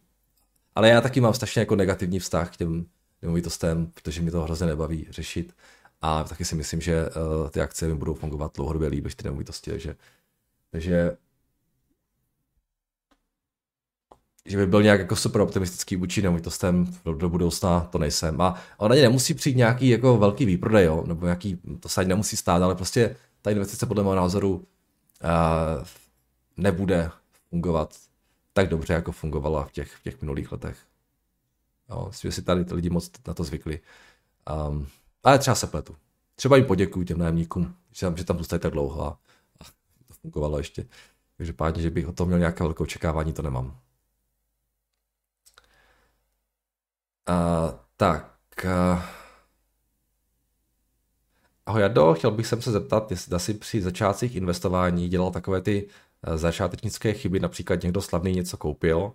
Ale 0.75 0.89
já 0.89 1.01
taky 1.01 1.21
mám 1.21 1.33
strašně 1.33 1.59
jako 1.59 1.75
negativní 1.75 2.19
vztah 2.19 2.53
k 2.53 2.57
těm 2.57 2.85
nemovitostem, 3.21 3.87
protože 3.87 4.21
mi 4.21 4.31
to 4.31 4.41
hrozně 4.41 4.67
nebaví 4.67 5.07
řešit. 5.09 5.55
A 6.01 6.23
taky 6.23 6.45
si 6.45 6.55
myslím, 6.55 6.81
že 6.81 7.09
uh, 7.09 7.49
ty 7.49 7.61
akce 7.61 7.87
mi 7.87 7.95
budou 7.95 8.13
fungovat 8.13 8.55
dlouhodobě 8.55 8.89
líp 8.89 9.03
než 9.03 9.15
ty 9.15 9.23
nemovitosti. 9.23 9.71
Takže, 9.71 9.95
takže 10.71 11.17
že 14.45 14.57
by 14.57 14.67
byl 14.67 14.83
nějak 14.83 14.99
jako 14.99 15.15
super 15.15 15.41
optimistický 15.41 15.95
vůči 15.95 16.21
nemovitostem 16.21 16.97
do, 17.05 17.13
do 17.13 17.29
budoucna, 17.29 17.79
to 17.79 17.97
nejsem. 17.97 18.41
A 18.41 18.55
ona 18.77 18.95
nemusí 18.95 19.33
přijít 19.33 19.57
nějaký 19.57 19.89
jako 19.89 20.17
velký 20.17 20.45
výprodej, 20.45 20.85
jo? 20.85 21.03
nebo 21.07 21.25
nějaký, 21.25 21.59
to 21.79 21.89
se 21.89 22.01
ani 22.01 22.07
nemusí 22.07 22.37
stát, 22.37 22.61
ale 22.61 22.75
prostě 22.75 23.15
ta 23.41 23.51
investice 23.51 23.85
podle 23.85 24.03
mého 24.03 24.15
názoru 24.15 24.53
uh, 24.53 24.63
nebude 26.57 27.11
fungovat 27.49 27.95
tak 28.53 28.69
dobře, 28.69 28.93
jako 28.93 29.11
fungovala 29.11 29.65
v 29.65 29.71
těch, 29.71 29.95
v 29.95 30.03
těch 30.03 30.21
minulých 30.21 30.51
letech. 30.51 30.77
Jo, 31.89 32.05
myslím, 32.07 32.31
že 32.31 32.35
si 32.35 32.41
tady 32.41 32.65
ty 32.65 32.73
lidi 32.73 32.89
moc 32.89 33.11
na 33.27 33.33
to 33.33 33.43
zvykli. 33.43 33.79
Um, 34.69 34.87
ale 35.23 35.39
třeba 35.39 35.55
se 35.55 35.67
pletu. 35.67 35.95
Třeba 36.35 36.55
jim 36.55 36.65
poděkuju 36.65 37.05
těm 37.05 37.17
nájemníkům, 37.17 37.75
že 37.91 38.05
tam, 38.05 38.17
že 38.17 38.23
tam 38.23 38.37
zůstali 38.37 38.59
tak 38.59 38.71
dlouho 38.71 39.05
a, 39.05 39.19
a 39.59 39.63
to 40.07 40.13
fungovalo 40.21 40.57
ještě. 40.57 40.85
Takže 41.37 41.53
pádně, 41.53 41.81
že 41.81 41.89
bych 41.89 42.07
o 42.07 42.11
tom 42.11 42.27
měl 42.27 42.39
nějaké 42.39 42.63
velké 42.63 42.83
očekávání, 42.83 43.33
to 43.33 43.41
nemám. 43.41 43.79
Uh, 47.31 47.71
tak. 47.97 48.37
Uh, 48.65 48.99
ahoj 51.65 51.81
Jado, 51.81 52.13
chtěl 52.13 52.31
bych 52.31 52.47
se 52.47 52.55
zeptat, 52.55 53.11
jestli 53.11 53.39
si 53.39 53.53
při 53.53 53.81
začátcích 53.81 54.35
investování 54.35 55.09
dělal 55.09 55.31
takové 55.31 55.61
ty 55.61 55.87
Eh, 56.27 56.37
začátečnické 56.37 57.13
chyby, 57.13 57.39
například 57.39 57.83
někdo 57.83 58.01
slavný 58.01 58.31
něco 58.31 58.57
koupil, 58.57 59.11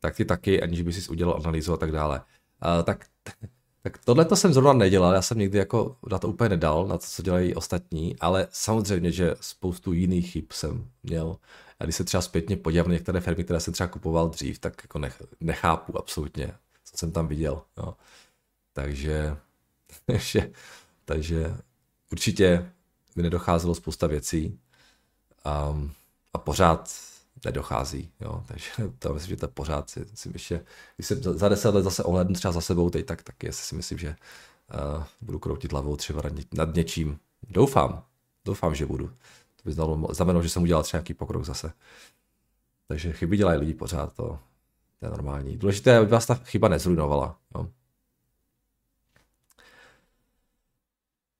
tak 0.00 0.16
ty 0.16 0.24
taky, 0.24 0.62
aniž 0.62 0.82
by 0.82 0.92
si 0.92 1.10
udělal 1.10 1.36
analýzu 1.36 1.72
a 1.72 1.76
tak 1.76 1.92
dále. 1.92 2.20
Uh, 2.64 2.82
tak, 2.84 3.06
tak 3.82 3.98
tohle 4.04 4.24
to 4.24 4.36
jsem 4.36 4.52
zrovna 4.52 4.72
nedělal, 4.72 5.14
já 5.14 5.22
jsem 5.22 5.38
nikdy 5.38 5.58
jako 5.58 5.96
na 6.10 6.18
to 6.18 6.28
úplně 6.28 6.48
nedal, 6.48 6.86
na 6.86 6.98
to, 6.98 7.06
co 7.06 7.22
dělají 7.22 7.54
ostatní, 7.54 8.16
ale 8.20 8.48
samozřejmě, 8.50 9.12
že 9.12 9.34
spoustu 9.40 9.92
jiných 9.92 10.32
chyb 10.32 10.44
jsem 10.52 10.88
měl. 11.02 11.36
A 11.80 11.84
když 11.84 11.96
se 11.96 12.04
třeba 12.04 12.20
zpětně 12.20 12.56
podívám 12.56 12.88
na 12.88 12.94
některé 12.94 13.20
firmy, 13.20 13.44
které 13.44 13.60
jsem 13.60 13.74
třeba 13.74 13.88
kupoval 13.88 14.28
dřív, 14.28 14.58
tak 14.58 14.74
jako 14.82 14.98
nech, 14.98 15.22
nechápu 15.40 15.98
absolutně, 15.98 16.52
co 16.90 16.96
jsem 16.96 17.12
tam 17.12 17.28
viděl. 17.28 17.62
Jo. 17.78 17.94
Takže, 18.72 19.36
takže, 20.06 20.52
takže 21.04 21.56
určitě 22.12 22.72
mi 23.16 23.22
nedocházelo 23.22 23.74
spousta 23.74 24.06
věcí. 24.06 24.58
Um, 25.70 25.92
a 26.32 26.38
pořád 26.38 26.90
nedochází. 27.44 28.12
Jo? 28.20 28.44
Takže 28.46 28.70
to 28.98 29.14
myslím, 29.14 29.28
že 29.28 29.36
to 29.36 29.48
pořád 29.48 29.90
si, 29.90 30.04
si 30.14 30.28
myslím, 30.28 30.58
že 30.58 30.64
když 30.96 31.06
se 31.06 31.14
za 31.16 31.48
deset 31.48 31.74
let 31.74 31.82
zase 31.82 32.04
ohlednu 32.04 32.34
třeba 32.34 32.52
za 32.52 32.60
sebou 32.60 32.90
teď, 32.90 33.06
tak 33.06 33.22
taky 33.22 33.52
si 33.52 33.74
myslím, 33.74 33.98
že 33.98 34.16
uh, 34.98 35.04
budu 35.20 35.38
kroutit 35.38 35.72
hlavou 35.72 35.96
třeba 35.96 36.22
nad, 36.22 36.32
ně, 36.32 36.44
nad 36.52 36.74
něčím. 36.74 37.18
Doufám, 37.48 38.04
doufám, 38.44 38.74
že 38.74 38.86
budu. 38.86 39.06
To 39.56 39.62
by 39.64 39.72
znamenalo, 39.72 40.14
znamenalo 40.14 40.42
že 40.42 40.48
jsem 40.48 40.62
udělal 40.62 40.82
třeba 40.82 40.98
nějaký 40.98 41.14
pokrok 41.14 41.44
zase. 41.44 41.72
Takže 42.88 43.12
chyby 43.12 43.36
dělají 43.36 43.60
lidi 43.60 43.74
pořád, 43.74 44.12
to, 44.12 44.38
to 45.00 45.06
je 45.06 45.10
normální. 45.10 45.56
Důležité 45.56 45.90
je, 45.90 45.98
aby 45.98 46.06
vás 46.06 46.26
ta 46.26 46.34
chyba 46.34 46.68
nezrujnovala. 46.68 47.38
Jo. 47.54 47.66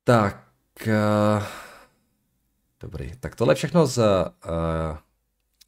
Tak, 0.04 0.48
uh, 0.86 1.44
dobrý. 2.80 3.16
Tak 3.16 3.36
tohle 3.36 3.54
všechno 3.54 3.86
z 3.86 3.98
uh, 3.98 4.98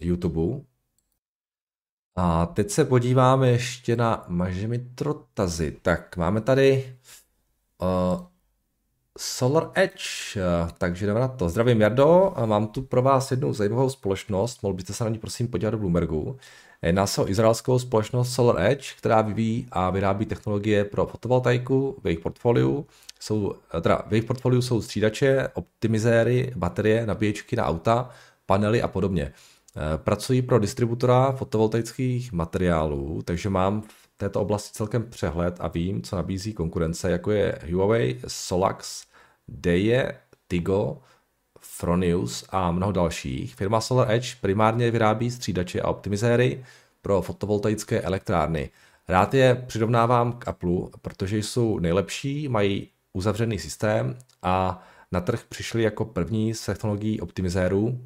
YouTube. 0.00 0.64
A 2.16 2.46
teď 2.46 2.70
se 2.70 2.85
podíváme 2.85 3.48
ještě 3.48 3.96
na 3.96 4.24
Mažimitrotazy. 4.28 5.76
Tak 5.83 6.16
máme 6.16 6.40
tady 6.40 6.98
uh, 7.78 8.26
Solar 9.18 9.70
Edge, 9.74 10.40
takže 10.78 11.07
jdeme 11.07 11.20
na 11.20 11.28
to. 11.28 11.48
Zdravím 11.48 11.81
Jardo, 11.81 12.35
mám 12.46 12.66
tu 12.66 12.83
pro 12.83 13.02
vás 13.02 13.31
jednu 13.31 13.52
zajímavou 13.52 13.90
společnost, 13.90 14.62
mohl 14.62 14.74
byste 14.74 14.92
se 14.92 15.05
na 15.05 15.11
ní 15.11 15.18
prosím 15.18 15.48
podívat 15.48 15.70
do 15.70 15.78
Bloombergu. 15.78 16.38
Jedná 16.82 17.06
se 17.06 17.22
o 17.22 17.28
izraelskou 17.28 17.78
společnost 17.78 18.34
Solar 18.34 18.60
Edge, 18.60 18.86
která 18.98 19.22
vyvíjí 19.22 19.66
a 19.72 19.90
vyrábí 19.90 20.26
technologie 20.26 20.84
pro 20.84 21.06
fotovoltaiku 21.06 21.96
v 22.02 22.06
jejich 22.06 22.20
portfoliu. 22.20 22.86
Jsou, 23.20 23.54
teda 23.80 24.02
v 24.06 24.12
jejich 24.12 24.24
portfoliu 24.24 24.62
jsou 24.62 24.82
střídače, 24.82 25.48
optimizéry, 25.54 26.52
baterie, 26.56 27.06
nabíječky 27.06 27.56
na 27.56 27.66
auta, 27.66 28.10
panely 28.46 28.82
a 28.82 28.88
podobně. 28.88 29.32
Eh, 29.76 29.98
pracuji 29.98 30.42
pro 30.42 30.58
distributora 30.58 31.32
fotovoltaických 31.32 32.32
materiálů, 32.32 33.22
takže 33.24 33.50
mám 33.50 33.82
v 33.82 34.08
této 34.16 34.40
oblasti 34.40 34.72
celkem 34.72 35.10
přehled 35.10 35.56
a 35.60 35.68
vím, 35.68 36.02
co 36.02 36.16
nabízí 36.16 36.52
konkurence, 36.52 37.10
jako 37.10 37.30
je 37.30 37.58
Huawei, 37.72 38.20
Solax, 38.26 39.06
Deje, 39.48 40.18
Tigo, 40.48 40.98
Fronius 41.82 42.44
a 42.48 42.70
mnoho 42.70 42.92
dalších. 42.92 43.54
Firma 43.54 43.80
Solar 43.80 44.10
Edge 44.10 44.36
primárně 44.40 44.90
vyrábí 44.90 45.30
střídače 45.30 45.80
a 45.80 45.88
optimizéry 45.88 46.64
pro 47.00 47.22
fotovoltaické 47.22 48.00
elektrárny. 48.00 48.70
Rád 49.08 49.34
je 49.34 49.64
přirovnávám 49.66 50.32
k 50.32 50.48
Apple, 50.48 50.78
protože 51.02 51.38
jsou 51.38 51.78
nejlepší, 51.78 52.48
mají 52.48 52.88
uzavřený 53.12 53.58
systém 53.58 54.16
a 54.42 54.82
na 55.12 55.20
trh 55.20 55.44
přišli 55.48 55.82
jako 55.82 56.04
první 56.04 56.54
s 56.54 56.66
technologií 56.66 57.20
optimizérů, 57.20 57.98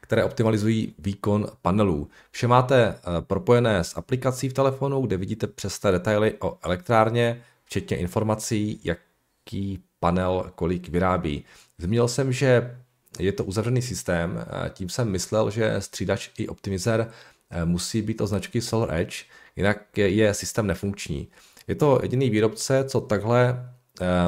které 0.00 0.24
optimalizují 0.24 0.94
výkon 0.98 1.46
panelů. 1.62 2.08
Vše 2.30 2.48
máte 2.48 2.88
eh, 2.88 3.20
propojené 3.20 3.84
s 3.84 3.96
aplikací 3.96 4.48
v 4.48 4.52
telefonu, 4.52 5.00
kde 5.00 5.16
vidíte 5.16 5.46
přesné 5.46 5.92
detaily 5.92 6.34
o 6.40 6.58
elektrárně, 6.62 7.42
včetně 7.64 7.96
informací, 7.96 8.80
jaký 8.84 9.85
panel 10.00 10.52
kolik 10.54 10.88
vyrábí. 10.88 11.44
Zmínil 11.78 12.08
jsem, 12.08 12.32
že 12.32 12.78
je 13.18 13.32
to 13.32 13.44
uzavřený 13.44 13.82
systém, 13.82 14.46
tím 14.72 14.88
jsem 14.88 15.10
myslel, 15.10 15.50
že 15.50 15.80
střídač 15.80 16.30
i 16.38 16.48
optimizér 16.48 17.10
eh, 17.50 17.64
musí 17.64 18.02
být 18.02 18.20
o 18.20 18.26
značky 18.26 18.60
Solar 18.60 18.94
Edge, 18.94 19.16
jinak 19.56 19.98
je 19.98 20.34
systém 20.34 20.66
nefunkční. 20.66 21.28
Je 21.66 21.74
to 21.74 21.98
jediný 22.02 22.30
výrobce, 22.30 22.84
co 22.84 23.00
takhle 23.00 23.70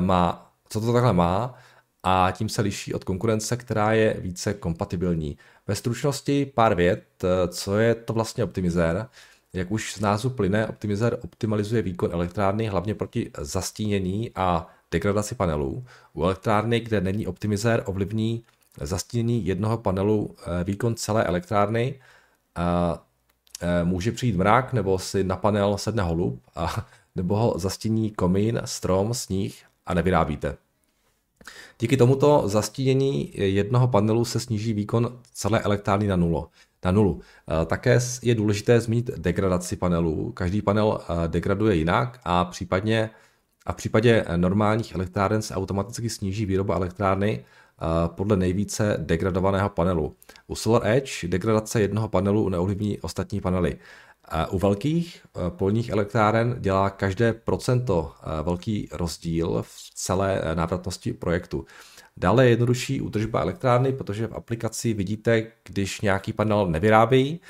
má, 0.01 0.53
co 0.69 0.81
to 0.81 0.93
takhle 0.93 1.13
má 1.13 1.55
a 2.03 2.31
tím 2.31 2.49
se 2.49 2.63
liší 2.63 2.95
od 2.95 3.05
konkurence, 3.05 3.57
která 3.57 3.93
je 3.93 4.17
více 4.19 4.55
kompatibilní. 4.55 5.39
Ve 5.67 5.75
stručnosti 5.75 6.47
pár 6.55 6.75
vět, 6.75 7.25
co 7.49 7.79
je 7.79 7.95
to 7.95 8.13
vlastně 8.13 8.45
optimizér. 8.45 9.09
Jak 9.53 9.71
už 9.71 9.95
z 9.95 10.01
názvu 10.01 10.31
plyne, 10.31 10.67
optimizér 10.67 11.19
optimalizuje 11.25 11.83
výkon 11.83 12.11
elektrárny 12.13 12.67
hlavně 12.67 12.95
proti 12.95 13.31
zastínění 13.39 14.31
a 14.35 14.67
degradaci 14.90 15.35
panelů. 15.35 15.85
U 16.12 16.24
elektrárny, 16.24 16.81
kde 16.81 17.01
není 17.01 17.27
optimizér, 17.27 17.83
ovlivní 17.87 18.44
zastínění 18.81 19.46
jednoho 19.46 19.79
panelu 19.79 20.37
eh, 20.38 20.64
výkon 20.64 20.94
celé 20.94 21.24
elektrárny. 21.24 21.94
A 22.55 22.98
eh, 23.61 23.85
může 23.85 24.12
přijít 24.12 24.37
mrak, 24.37 24.72
nebo 24.72 24.98
si 24.98 25.24
na 25.24 25.37
panel 25.37 25.79
sedne 25.79 26.03
holub, 26.03 26.42
a, 26.57 26.87
nebo 27.16 27.37
ho 27.37 27.55
zastíní 27.59 28.11
komín, 28.11 28.61
strom, 28.64 29.14
sníh 29.14 29.64
a 29.87 29.94
nevyrábíte. 29.94 30.57
Díky 31.79 31.96
tomuto 31.96 32.42
zastínění 32.46 33.33
jednoho 33.35 33.88
panelu 33.88 34.24
se 34.24 34.40
sníží 34.40 34.72
výkon 34.72 35.18
celé 35.33 35.61
elektrárny 35.61 36.07
na, 36.07 36.16
nulo, 36.16 36.48
na 36.85 36.90
nulu. 36.90 37.20
Také 37.66 37.98
je 38.22 38.35
důležité 38.35 38.81
zmínit 38.81 39.11
degradaci 39.16 39.77
panelů. 39.77 40.33
Každý 40.33 40.62
panel 40.62 41.01
eh, 41.01 41.29
degraduje 41.29 41.77
jinak 41.77 42.20
a 42.24 42.44
případně 42.44 43.11
a 43.69 43.73
v 43.73 43.77
případě 43.77 44.25
normálních 44.37 44.95
elektráren 44.95 45.43
se 45.43 45.55
automaticky 45.55 46.11
sníží 46.11 46.47
výroba 46.47 46.75
elektrárny 46.75 47.45
eh, 47.45 47.85
podle 48.09 48.37
nejvíce 48.37 48.97
degradovaného 48.99 49.69
panelu. 49.69 50.17
U 50.47 50.55
Solar 50.55 50.87
Edge 50.87 51.29
degradace 51.29 51.81
jednoho 51.81 52.09
panelu 52.09 52.49
neovlivní 52.49 53.01
ostatní 53.01 53.41
panely. 53.41 53.79
U 54.51 54.59
velkých 54.59 55.27
eh, 55.27 55.51
polních 55.51 55.89
elektráren 55.89 56.57
dělá 56.59 56.91
každé 56.91 57.33
procento 57.33 58.13
eh, 58.23 58.43
velký 58.43 58.89
rozdíl 58.93 59.63
v 59.63 59.91
celé 59.95 60.41
eh, 60.41 60.55
návratnosti 60.55 61.13
projektu. 61.13 61.67
Dále 62.17 62.45
je 62.45 62.51
jednodušší 62.51 63.01
údržba 63.01 63.41
elektrárny, 63.41 63.93
protože 63.93 64.27
v 64.27 64.35
aplikaci 64.35 64.95
vidíte, 64.95 65.53
když 65.65 66.01
nějaký 66.01 66.33
panel 66.33 66.67
nevyrábí, 66.67 67.41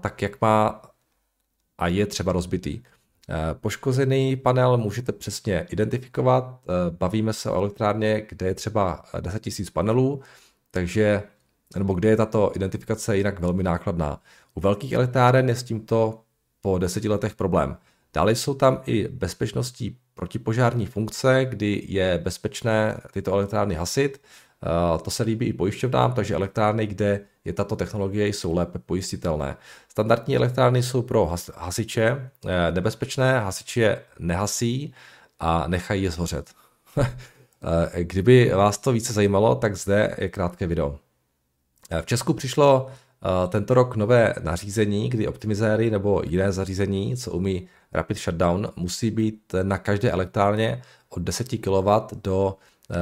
tak 0.00 0.22
jak 0.22 0.40
má 0.40 0.82
a 1.78 1.88
je 1.88 2.06
třeba 2.06 2.32
rozbitý. 2.32 2.82
Poškozený 3.60 4.36
panel 4.36 4.76
můžete 4.76 5.12
přesně 5.12 5.66
identifikovat. 5.70 6.60
Bavíme 6.90 7.32
se 7.32 7.50
o 7.50 7.54
elektrárně, 7.54 8.26
kde 8.28 8.46
je 8.46 8.54
třeba 8.54 9.04
10 9.20 9.46
000 9.58 9.70
panelů, 9.72 10.20
takže 10.70 11.22
nebo 11.76 11.94
kde 11.94 12.08
je 12.08 12.16
tato 12.16 12.52
identifikace 12.54 13.16
jinak 13.16 13.40
velmi 13.40 13.62
nákladná. 13.62 14.22
U 14.54 14.60
velkých 14.60 14.92
elektráren 14.92 15.48
je 15.48 15.54
s 15.54 15.62
tímto 15.62 16.20
po 16.60 16.78
deseti 16.78 17.08
letech 17.08 17.34
problém. 17.34 17.76
Dále 18.14 18.34
jsou 18.34 18.54
tam 18.54 18.82
i 18.86 19.08
bezpečnostní 19.08 19.96
protipožární 20.14 20.86
funkce, 20.86 21.44
kdy 21.44 21.84
je 21.88 22.18
bezpečné 22.18 23.00
tyto 23.12 23.32
elektrárny 23.32 23.74
hasit. 23.74 24.20
Eh, 24.66 24.98
to 24.98 25.10
se 25.10 25.22
líbí 25.22 25.46
i 25.46 25.52
pojišťovnám, 25.52 26.12
takže 26.12 26.34
elektrárny, 26.34 26.86
kde 26.86 27.20
je 27.44 27.52
tato 27.52 27.76
technologie, 27.76 28.28
jsou 28.28 28.54
lépe 28.54 28.78
pojistitelné. 28.78 29.56
Standardní 29.88 30.36
elektrárny 30.36 30.82
jsou 30.82 31.02
pro 31.02 31.32
hasiče 31.56 32.30
eh, 32.46 32.72
nebezpečné, 32.72 33.40
hasiči 33.40 33.80
je 33.80 34.02
nehasí 34.18 34.94
a 35.40 35.68
nechají 35.68 36.02
je 36.02 36.10
zhořet. 36.10 36.50
Eh, 37.94 38.04
kdyby 38.04 38.50
vás 38.54 38.78
to 38.78 38.92
více 38.92 39.12
zajímalo, 39.12 39.54
tak 39.54 39.76
zde 39.76 40.14
je 40.18 40.28
krátké 40.28 40.66
video. 40.66 40.98
V 42.02 42.06
Česku 42.06 42.34
přišlo 42.34 42.90
tento 43.48 43.74
rok 43.74 43.96
nové 43.96 44.34
nařízení, 44.42 45.08
kdy 45.08 45.28
optimizéry 45.28 45.90
nebo 45.90 46.22
jiné 46.24 46.52
zařízení, 46.52 47.16
co 47.16 47.30
umí 47.30 47.68
Rapid 47.92 48.18
Shutdown, 48.18 48.68
musí 48.76 49.10
být 49.10 49.54
na 49.62 49.78
každé 49.78 50.10
elektrárně 50.10 50.82
od 51.08 51.22
10 51.22 51.48
kW 51.48 52.16
do 52.22 52.56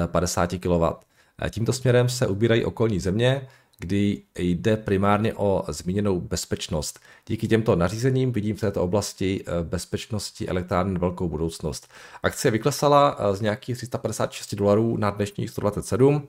50 0.07 0.53
eh, 0.53 0.59
kW. 0.59 1.08
Eh, 1.43 1.51
tímto 1.51 1.73
směrem 1.73 2.09
se 2.09 2.27
ubírají 2.27 2.65
okolní 2.65 3.01
země, 3.01 3.49
kdy 3.79 4.23
jde 4.39 4.77
primárně 4.77 5.35
o 5.35 5.65
zmíněnou 5.69 6.21
bezpečnost. 6.21 7.01
Díky 7.27 7.49
těmto 7.49 7.77
nařízením 7.77 8.33
vidím 8.33 8.57
v 8.57 8.61
této 8.61 8.83
oblasti 8.83 9.45
bezpečnosti 9.63 10.49
elektrárny 10.49 10.99
velkou 10.99 11.29
budoucnost. 11.29 11.89
Akcie 12.23 12.53
vyklesala 12.53 13.19
z 13.33 13.41
nějakých 13.41 13.77
356 13.77 14.55
dolarů 14.55 14.97
na 14.97 15.11
dnešních 15.11 15.51
127 15.51 16.29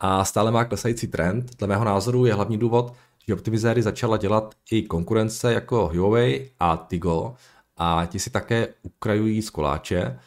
a 0.00 0.24
stále 0.24 0.50
má 0.50 0.64
klesající 0.64 1.06
trend. 1.06 1.56
Dle 1.58 1.68
mého 1.68 1.84
názoru 1.84 2.26
je 2.26 2.34
hlavní 2.34 2.58
důvod, 2.58 2.92
že 3.26 3.34
optimizéry 3.34 3.82
začala 3.82 4.16
dělat 4.16 4.54
i 4.70 4.82
konkurence 4.82 5.52
jako 5.52 5.90
Huawei 5.94 6.50
a 6.60 6.86
Tigo 6.88 7.34
a 7.76 8.06
ti 8.06 8.18
si 8.18 8.30
také 8.30 8.68
ukrajují 8.82 9.42
z 9.42 9.50
koláče. 9.50 10.18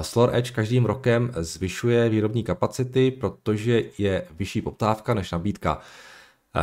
Solar 0.00 0.36
Edge 0.36 0.50
každým 0.50 0.84
rokem 0.84 1.30
zvyšuje 1.36 2.08
výrobní 2.08 2.44
kapacity, 2.44 3.10
protože 3.10 3.82
je 3.98 4.26
vyšší 4.30 4.62
poptávka 4.62 5.14
než 5.14 5.32
nabídka. 5.32 5.80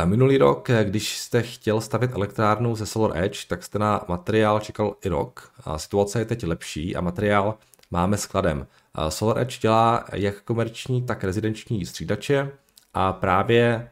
Minulý 0.04 0.38
rok, 0.38 0.68
když 0.82 1.18
jste 1.18 1.42
chtěl 1.42 1.80
stavět 1.80 2.12
elektrárnu 2.14 2.76
ze 2.76 2.86
Solar 2.86 3.24
Edge, 3.24 3.38
tak 3.48 3.62
jste 3.62 3.78
na 3.78 4.04
materiál 4.08 4.60
čekal 4.60 4.96
i 5.04 5.08
rok. 5.08 5.52
Situace 5.76 6.18
je 6.18 6.24
teď 6.24 6.46
lepší 6.46 6.96
a 6.96 7.00
materiál 7.00 7.54
máme 7.90 8.16
skladem. 8.16 8.66
Solar 9.08 9.38
Edge 9.38 9.58
dělá 9.60 10.04
jak 10.12 10.42
komerční, 10.42 11.02
tak 11.02 11.24
rezidenční 11.24 11.86
střídače 11.86 12.50
a 12.94 13.12
právě 13.12 13.90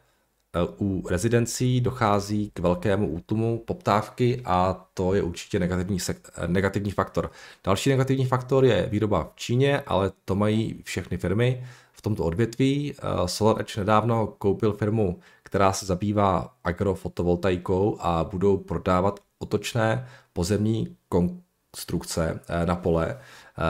u 0.81 1.09
rezidencí 1.09 1.81
dochází 1.81 2.51
k 2.55 2.59
velkému 2.59 3.09
útlumu 3.09 3.59
poptávky 3.67 4.43
a 4.45 4.87
to 4.95 5.15
je 5.15 5.23
určitě 5.23 5.59
negativní, 5.59 5.99
negativní 6.47 6.91
faktor. 6.91 7.31
Další 7.65 7.91
negativní 7.91 8.27
faktor 8.27 8.65
je 8.65 8.89
výroba 8.91 9.31
v 9.35 9.37
Číně, 9.37 9.81
ale 9.81 10.13
to 10.25 10.35
mají 10.35 10.83
všechny 10.85 11.17
firmy 11.17 11.67
v 11.93 12.03
tomto 12.03 12.25
odvětví. 12.25 12.93
E, 12.93 13.29
Solar 13.29 13.61
Edge 13.61 13.81
nedávno 13.81 14.27
koupil 14.27 14.73
firmu, 14.73 15.21
která 15.43 15.73
se 15.73 15.87
zabývá 15.87 16.55
agrofotovoltaikou 16.65 17.97
a 18.01 18.25
budou 18.25 18.57
prodávat 18.57 19.21
otočné 19.39 20.09
pozemní 20.33 20.97
konstrukce 21.09 22.41
na 22.65 22.77
pole. 22.77 23.19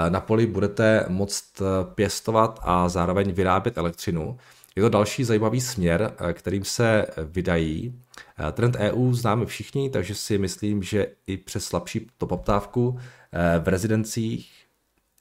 Na 0.09 0.21
poli 0.21 0.47
budete 0.47 1.05
moct 1.09 1.63
pěstovat 1.95 2.61
a 2.63 2.89
zároveň 2.89 3.33
vyrábět 3.33 3.79
elektřinu 3.79 4.39
je 4.77 4.83
to 4.83 4.89
další 4.89 5.25
zajímavý 5.25 5.61
směr, 5.61 6.13
kterým 6.33 6.65
se 6.65 7.07
vydají. 7.25 8.01
Trend 8.53 8.77
EU 8.77 9.13
známe 9.15 9.47
všichni, 9.47 9.91
takže 9.91 10.15
si 10.15 10.39
myslím, 10.39 10.83
že 10.83 11.07
i 11.27 11.37
přes 11.37 11.65
slabší 11.65 12.07
to 12.19 12.27
poptávku 12.27 12.99
v 13.61 13.69
rezidencích 13.69 14.51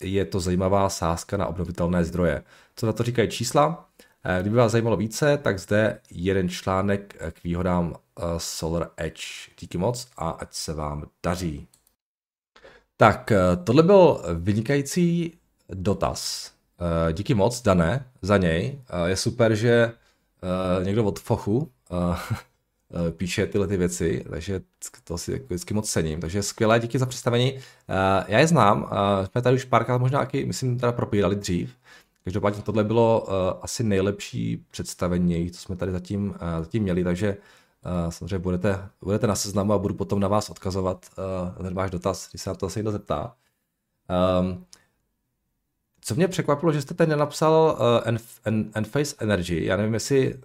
je 0.01 0.25
to 0.25 0.39
zajímavá 0.39 0.89
sázka 0.89 1.38
na 1.38 1.47
obnovitelné 1.47 2.05
zdroje. 2.05 2.43
Co 2.75 2.85
na 2.85 2.93
to 2.93 3.03
říkají 3.03 3.29
čísla? 3.29 3.89
Eh, 4.23 4.41
kdyby 4.41 4.55
vás 4.55 4.71
zajímalo 4.71 4.97
více, 4.97 5.38
tak 5.38 5.59
zde 5.59 6.01
jeden 6.12 6.49
článek 6.49 7.15
k 7.31 7.43
výhodám 7.43 7.95
eh, 7.95 8.23
Solar 8.38 8.89
Edge. 8.97 9.23
Díky 9.59 9.77
moc 9.77 10.07
a 10.17 10.29
ať 10.29 10.53
se 10.53 10.73
vám 10.73 11.05
daří. 11.23 11.67
Tak, 12.97 13.31
eh, 13.31 13.38
tohle 13.63 13.83
byl 13.83 14.21
vynikající 14.33 15.33
dotaz. 15.69 16.51
Díky 17.13 17.33
moc, 17.33 17.61
Dané, 17.61 18.05
za 18.21 18.37
něj. 18.37 18.81
Je 19.05 19.15
super, 19.15 19.55
že 19.55 19.91
někdo 20.83 21.03
od 21.03 21.19
Fochu 21.19 21.71
píše 23.11 23.47
tyhle 23.47 23.67
ty 23.67 23.77
věci, 23.77 24.25
takže 24.29 24.61
to 25.03 25.17
si 25.17 25.31
jako 25.31 25.45
vždycky 25.45 25.73
moc 25.73 25.91
cením. 25.91 26.19
Takže 26.19 26.43
skvělé, 26.43 26.79
díky 26.79 26.99
za 26.99 27.05
představení. 27.05 27.59
Já 28.27 28.39
je 28.39 28.47
znám, 28.47 28.91
jsme 29.31 29.41
tady 29.41 29.55
už 29.55 29.65
párkrát 29.65 29.97
možná 29.97 30.19
taky, 30.19 30.45
myslím, 30.45 30.79
teda 30.79 30.91
propírali 30.91 31.35
dřív, 31.35 31.75
Každopádně 32.23 32.61
tohle 32.61 32.83
bylo 32.83 33.27
asi 33.63 33.83
nejlepší 33.83 34.65
představení, 34.71 35.51
co 35.51 35.61
jsme 35.61 35.75
tady 35.75 35.91
zatím, 35.91 36.35
zatím 36.59 36.83
měli, 36.83 37.03
takže 37.03 37.37
samozřejmě 38.09 38.39
budete, 38.39 38.89
budete 39.01 39.27
na 39.27 39.35
seznamu 39.35 39.73
a 39.73 39.77
budu 39.77 39.93
potom 39.93 40.19
na 40.19 40.27
vás 40.27 40.49
odkazovat 40.49 41.05
ten 41.63 41.73
váš 41.73 41.91
dotaz, 41.91 42.29
když 42.29 42.41
se 42.41 42.49
na 42.49 42.55
to 42.55 42.69
se 42.69 42.79
někdo 42.79 42.91
zeptá. 42.91 43.35
Um, 44.41 44.65
co 46.01 46.15
mě 46.15 46.27
překvapilo, 46.27 46.71
že 46.71 46.81
jste 46.81 46.93
tady 46.93 47.09
nenapsal 47.09 47.77
uh, 47.79 48.17
Enphase 48.73 49.15
Energy. 49.19 49.65
Já 49.65 49.77
nevím, 49.77 49.93
jestli 49.93 50.33
uh, 50.35 50.41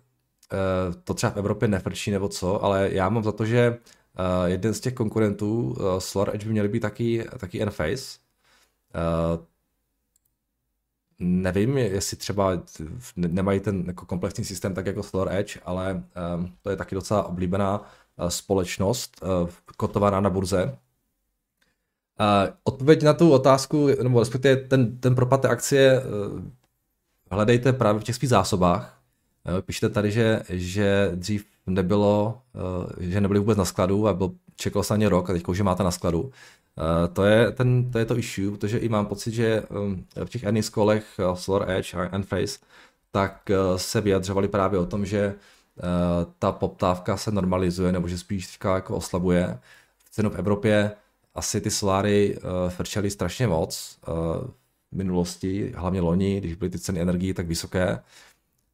to 1.05 1.15
třeba 1.15 1.33
v 1.33 1.37
Evropě 1.37 1.69
nefrčí 1.69 2.11
nebo 2.11 2.29
co, 2.29 2.65
ale 2.65 2.89
já 2.93 3.09
mám 3.09 3.25
za 3.25 3.33
to, 3.33 3.45
že 3.45 3.71
uh, 3.71 4.45
jeden 4.45 4.75
z 4.75 4.81
těch 4.81 4.95
konkurentů 4.95 5.63
uh, 5.63 5.99
Solar 5.99 6.35
Edge 6.35 6.47
by 6.47 6.53
měl 6.53 6.69
být 6.69 6.81
taky, 6.81 7.27
taky 7.39 7.63
Enphase. 7.63 8.19
Uh, 8.95 9.45
nevím, 11.19 11.79
jestli 11.79 12.17
třeba 12.17 12.63
nemají 13.17 13.61
ten 13.61 13.85
jako 13.87 14.07
komplexní 14.07 14.45
systém 14.45 14.75
tak 14.75 14.87
jako 14.87 15.03
Solar 15.03 15.33
Edge, 15.37 15.61
ale 15.65 16.05
um, 16.37 16.53
to 16.63 16.71
je 16.71 16.77
taky 16.77 16.95
docela 16.95 17.23
oblíbená 17.23 17.81
uh, 17.81 18.29
společnost, 18.29 19.21
uh, 19.23 19.51
kotovaná 19.77 20.21
na 20.21 20.31
burze. 20.31 20.79
Odpověď 22.65 23.03
na 23.03 23.13
tu 23.13 23.31
otázku, 23.31 23.89
nebo 24.03 24.21
respektive 24.21 24.57
ten, 24.57 24.99
ten 24.99 25.15
propad 25.15 25.41
té 25.41 25.49
akcie, 25.49 26.03
uh, 26.03 26.43
hledejte 27.31 27.73
právě 27.73 28.01
v 28.01 28.05
těch 28.05 28.17
svých 28.17 28.31
zásobách. 28.31 29.01
Uh, 29.55 29.61
píšete 29.61 29.89
tady, 29.89 30.11
že, 30.11 30.43
že 30.49 31.11
dřív 31.15 31.47
nebylo, 31.67 32.41
uh, 32.55 32.87
že 32.99 33.21
nebyly 33.21 33.41
vůbec 33.41 33.59
na 33.59 33.65
skladu 33.65 34.09
a 34.09 34.15
byl, 34.15 34.33
čekal 34.57 34.83
se 34.83 34.99
ně 34.99 35.09
rok 35.09 35.31
a 35.31 35.33
teď 35.33 35.49
už 35.49 35.59
je 35.59 35.65
máte 35.65 35.83
na 35.83 35.91
skladu. 35.91 36.31
To, 37.13 37.25
je 37.25 37.51
ten, 37.51 37.91
to 37.91 37.99
je 37.99 38.05
to 38.05 38.19
issue, 38.19 38.51
protože 38.51 38.79
i 38.79 38.89
mám 38.89 39.07
pocit, 39.07 39.35
že 39.35 39.63
v 40.25 40.29
těch 40.29 40.45
earnings 40.45 40.69
kolech 40.69 41.05
Solar 41.35 41.71
Edge 41.71 41.95
a 41.95 42.15
Enphase 42.15 42.59
tak 43.11 43.51
se 43.77 44.01
vyjadřovali 44.01 44.49
právě 44.49 44.79
o 44.79 44.87
tom, 44.87 45.07
že 45.07 45.35
ta 46.39 46.53
poptávka 46.53 47.17
se 47.17 47.31
normalizuje, 47.31 47.93
nebo 47.93 48.09
že 48.09 48.19
spíš 48.19 48.47
teďka 48.47 48.75
jako 48.75 48.97
oslabuje. 48.97 49.59
Cenu 50.11 50.31
v 50.31 50.39
Evropě 50.39 50.93
asi 51.35 51.61
ty 51.61 51.71
soláry 51.71 52.37
uh, 52.37 52.71
frčely 52.71 53.11
strašně 53.11 53.47
moc 53.47 53.99
uh, 54.09 54.15
v 54.93 54.97
minulosti, 54.97 55.73
hlavně 55.77 56.01
loni, 56.01 56.41
když 56.41 56.55
byly 56.55 56.71
ty 56.71 56.79
ceny 56.79 57.01
energií 57.01 57.35
tak 57.35 57.47
vysoké, 57.47 58.03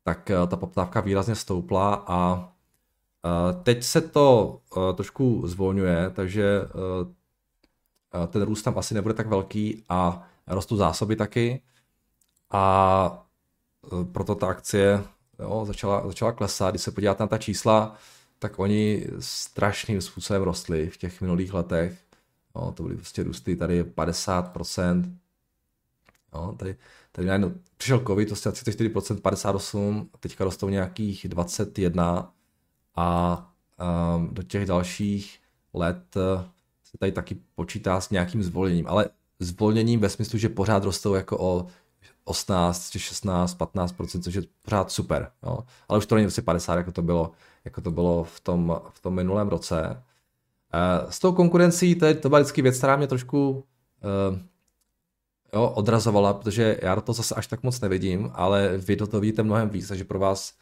tak 0.02 0.30
uh, 0.42 0.48
ta 0.48 0.56
poptávka 0.56 1.00
výrazně 1.00 1.34
stoupla 1.34 2.04
a 2.06 2.38
uh, 2.38 3.62
teď 3.62 3.82
se 3.82 4.00
to 4.00 4.58
uh, 4.76 4.92
trošku 4.96 5.42
zvolňuje, 5.46 6.10
takže 6.10 6.60
uh, 6.62 8.26
ten 8.26 8.42
růst 8.42 8.62
tam 8.62 8.78
asi 8.78 8.94
nebude 8.94 9.14
tak 9.14 9.26
velký 9.26 9.84
a 9.88 10.28
rostou 10.46 10.76
zásoby 10.76 11.16
taky 11.16 11.62
a 12.50 13.26
e, 13.92 14.04
proto 14.04 14.34
ta 14.34 14.46
akcie 14.46 15.04
jo, 15.38 15.64
začala, 15.66 16.06
začala 16.06 16.32
klesat. 16.32 16.72
Když 16.72 16.82
se 16.82 16.90
podíváte 16.90 17.22
na 17.22 17.26
ta 17.26 17.38
čísla, 17.38 17.96
tak 18.38 18.58
oni 18.58 19.06
strašným 19.18 20.00
způsobem 20.00 20.42
rostli 20.42 20.90
v 20.90 20.96
těch 20.96 21.20
minulých 21.20 21.54
letech. 21.54 21.98
Jo, 22.56 22.72
to 22.72 22.82
byly 22.82 22.96
prostě 22.96 23.22
růsty 23.22 23.56
tady 23.56 23.82
50%. 23.82 25.16
Jo, 26.34 26.54
tady, 26.58 26.76
tady 27.12 27.26
najednou 27.26 27.52
přišel 27.76 28.04
covid, 28.06 28.28
to 28.28 28.34
34%, 28.34 29.20
58%, 29.20 30.08
teďka 30.20 30.44
rostou 30.44 30.68
nějakých 30.68 31.26
21% 31.26 32.28
a 32.96 33.52
um, 34.16 34.28
do 34.34 34.42
těch 34.42 34.66
dalších 34.66 35.40
let 35.74 36.14
se 36.84 36.98
tady 36.98 37.12
taky 37.12 37.36
počítá 37.54 38.00
s 38.00 38.10
nějakým 38.10 38.42
zvolněním, 38.42 38.86
ale 38.88 39.06
zvolněním 39.38 40.00
ve 40.00 40.08
smyslu, 40.08 40.38
že 40.38 40.48
pořád 40.48 40.84
rostou 40.84 41.14
jako 41.14 41.38
o 41.40 41.66
18, 42.24 42.98
16, 42.98 43.58
15% 43.58 44.22
což 44.22 44.34
je 44.34 44.42
pořád 44.64 44.90
super. 44.90 45.30
Jo. 45.42 45.58
Ale 45.88 45.98
už 45.98 46.06
to 46.06 46.14
není 46.14 46.26
vlastně 46.26 46.42
50, 46.42 46.76
jako 46.76 46.92
to 46.92 47.02
bylo, 47.02 47.32
jako 47.64 47.80
to 47.80 47.90
bylo 47.90 48.24
v, 48.24 48.40
tom, 48.40 48.80
v 48.90 49.00
tom 49.00 49.14
minulém 49.14 49.48
roce. 49.48 50.02
S 51.08 51.18
tou 51.18 51.32
konkurencí, 51.32 51.94
to, 51.94 52.06
je, 52.06 52.14
to 52.14 52.28
byla 52.28 52.40
vždycky 52.40 52.62
věc, 52.62 52.78
která 52.78 52.96
mě 52.96 53.06
trošku 53.06 53.50
uh, 53.50 54.38
jo, 55.54 55.68
odrazovala, 55.68 56.34
protože 56.34 56.78
já 56.82 57.00
toho 57.00 57.14
zase 57.14 57.34
až 57.34 57.46
tak 57.46 57.62
moc 57.62 57.80
nevidím, 57.80 58.30
ale 58.34 58.78
vy 58.78 58.96
do 58.96 59.06
toho 59.06 59.20
vidíte 59.20 59.42
mnohem 59.42 59.68
víc, 59.68 59.88
takže 59.88 60.04
pro 60.04 60.18
vás 60.18 60.52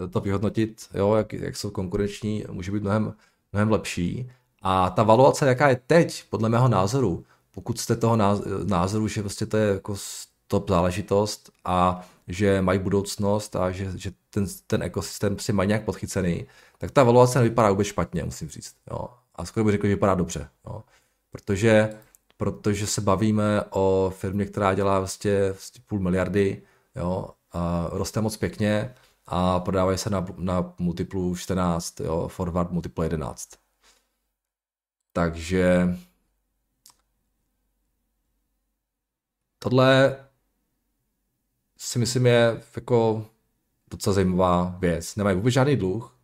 uh, 0.00 0.10
to 0.10 0.20
vyhodnotit, 0.20 0.88
jo, 0.94 1.14
jak, 1.14 1.32
jak 1.32 1.56
jsou 1.56 1.70
konkurenční, 1.70 2.44
může 2.50 2.72
být 2.72 2.82
mnohem, 2.82 3.14
mnohem 3.52 3.70
lepší. 3.70 4.30
A 4.62 4.90
ta 4.90 5.02
valuace, 5.02 5.46
jaká 5.48 5.68
je 5.68 5.80
teď, 5.86 6.24
podle 6.30 6.48
mého 6.48 6.68
názoru, 6.68 7.24
pokud 7.50 7.80
jste 7.80 7.96
toho 7.96 8.16
názoru, 8.64 9.08
že 9.08 9.20
prostě 9.20 9.46
to 9.46 9.56
je 9.56 9.72
jako 9.74 9.94
top 10.46 10.68
záležitost 10.68 11.50
a 11.64 12.08
že 12.28 12.62
mají 12.62 12.78
budoucnost 12.78 13.56
a 13.56 13.70
že, 13.70 13.92
že 13.96 14.12
ten, 14.30 14.46
ten 14.66 14.82
ekosystém 14.82 15.38
si 15.38 15.52
mají 15.52 15.68
nějak 15.68 15.84
podchycený, 15.84 16.46
tak 16.78 16.90
ta 16.90 17.04
valuace 17.04 17.38
nevypadá 17.38 17.70
vůbec 17.70 17.86
špatně, 17.86 18.24
musím 18.24 18.48
říct. 18.48 18.74
Jo. 18.90 19.08
A 19.40 19.44
skoro 19.44 19.64
bych 19.64 19.72
řekl, 19.72 19.86
že 19.86 19.94
vypadá 19.94 20.14
dobře. 20.14 20.48
Jo. 20.66 20.84
Protože, 21.30 21.90
protože 22.36 22.86
se 22.86 23.00
bavíme 23.00 23.62
o 23.70 24.12
firmě, 24.16 24.44
která 24.44 24.74
dělá 24.74 24.98
vlastně, 24.98 25.52
vlastně 25.52 25.82
půl 25.86 26.00
miliardy, 26.00 26.62
jo, 26.96 27.28
a 27.52 27.88
roste 27.92 28.20
moc 28.20 28.36
pěkně 28.36 28.94
a 29.26 29.60
prodávají 29.60 29.98
se 29.98 30.10
na, 30.10 30.26
na 30.36 30.74
multiplu 30.78 31.36
14, 31.36 32.00
jo, 32.00 32.28
forward 32.28 32.70
multiplu 32.70 33.02
11. 33.02 33.50
Takže 35.12 35.96
tohle 39.58 40.16
si 41.78 41.98
myslím 41.98 42.26
je 42.26 42.62
jako 42.76 43.26
docela 43.90 44.14
zajímavá 44.14 44.76
věc. 44.78 45.16
Nemají 45.16 45.36
vůbec 45.36 45.54
žádný 45.54 45.76
dluh, 45.76 46.16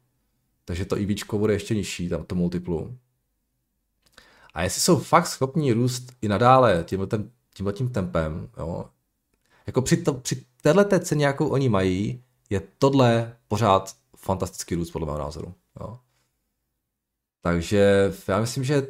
takže 0.65 0.85
to 0.85 0.99
IVčko 0.99 1.37
e 1.37 1.39
bude 1.39 1.53
ještě 1.53 1.75
nižší, 1.75 2.09
tam 2.09 2.25
to 2.25 2.35
multiplu. 2.35 2.99
A 4.57 4.63
jestli 4.63 4.81
jsou 4.81 4.99
fakt 4.99 5.27
schopní 5.27 5.73
růst 5.73 6.13
i 6.23 6.29
nadále 6.29 6.85
tímhle, 7.55 7.73
tím 7.73 7.89
tempem, 7.89 8.49
jo, 8.59 8.91
jako 9.67 9.83
při, 9.83 9.97
to, 9.97 10.15
při 10.15 10.47
této 10.63 10.99
ceně, 10.99 11.27
jakou 11.27 11.49
oni 11.49 11.69
mají, 11.69 12.25
je 12.51 12.63
tohle 12.79 13.37
pořád 13.49 13.97
fantastický 14.17 14.75
růst 14.75 14.91
podle 14.91 15.07
mého 15.07 15.19
názoru. 15.19 15.55
Jo. 15.81 15.99
Takže 17.41 18.13
já 18.29 18.41
myslím, 18.41 18.65
že 18.65 18.87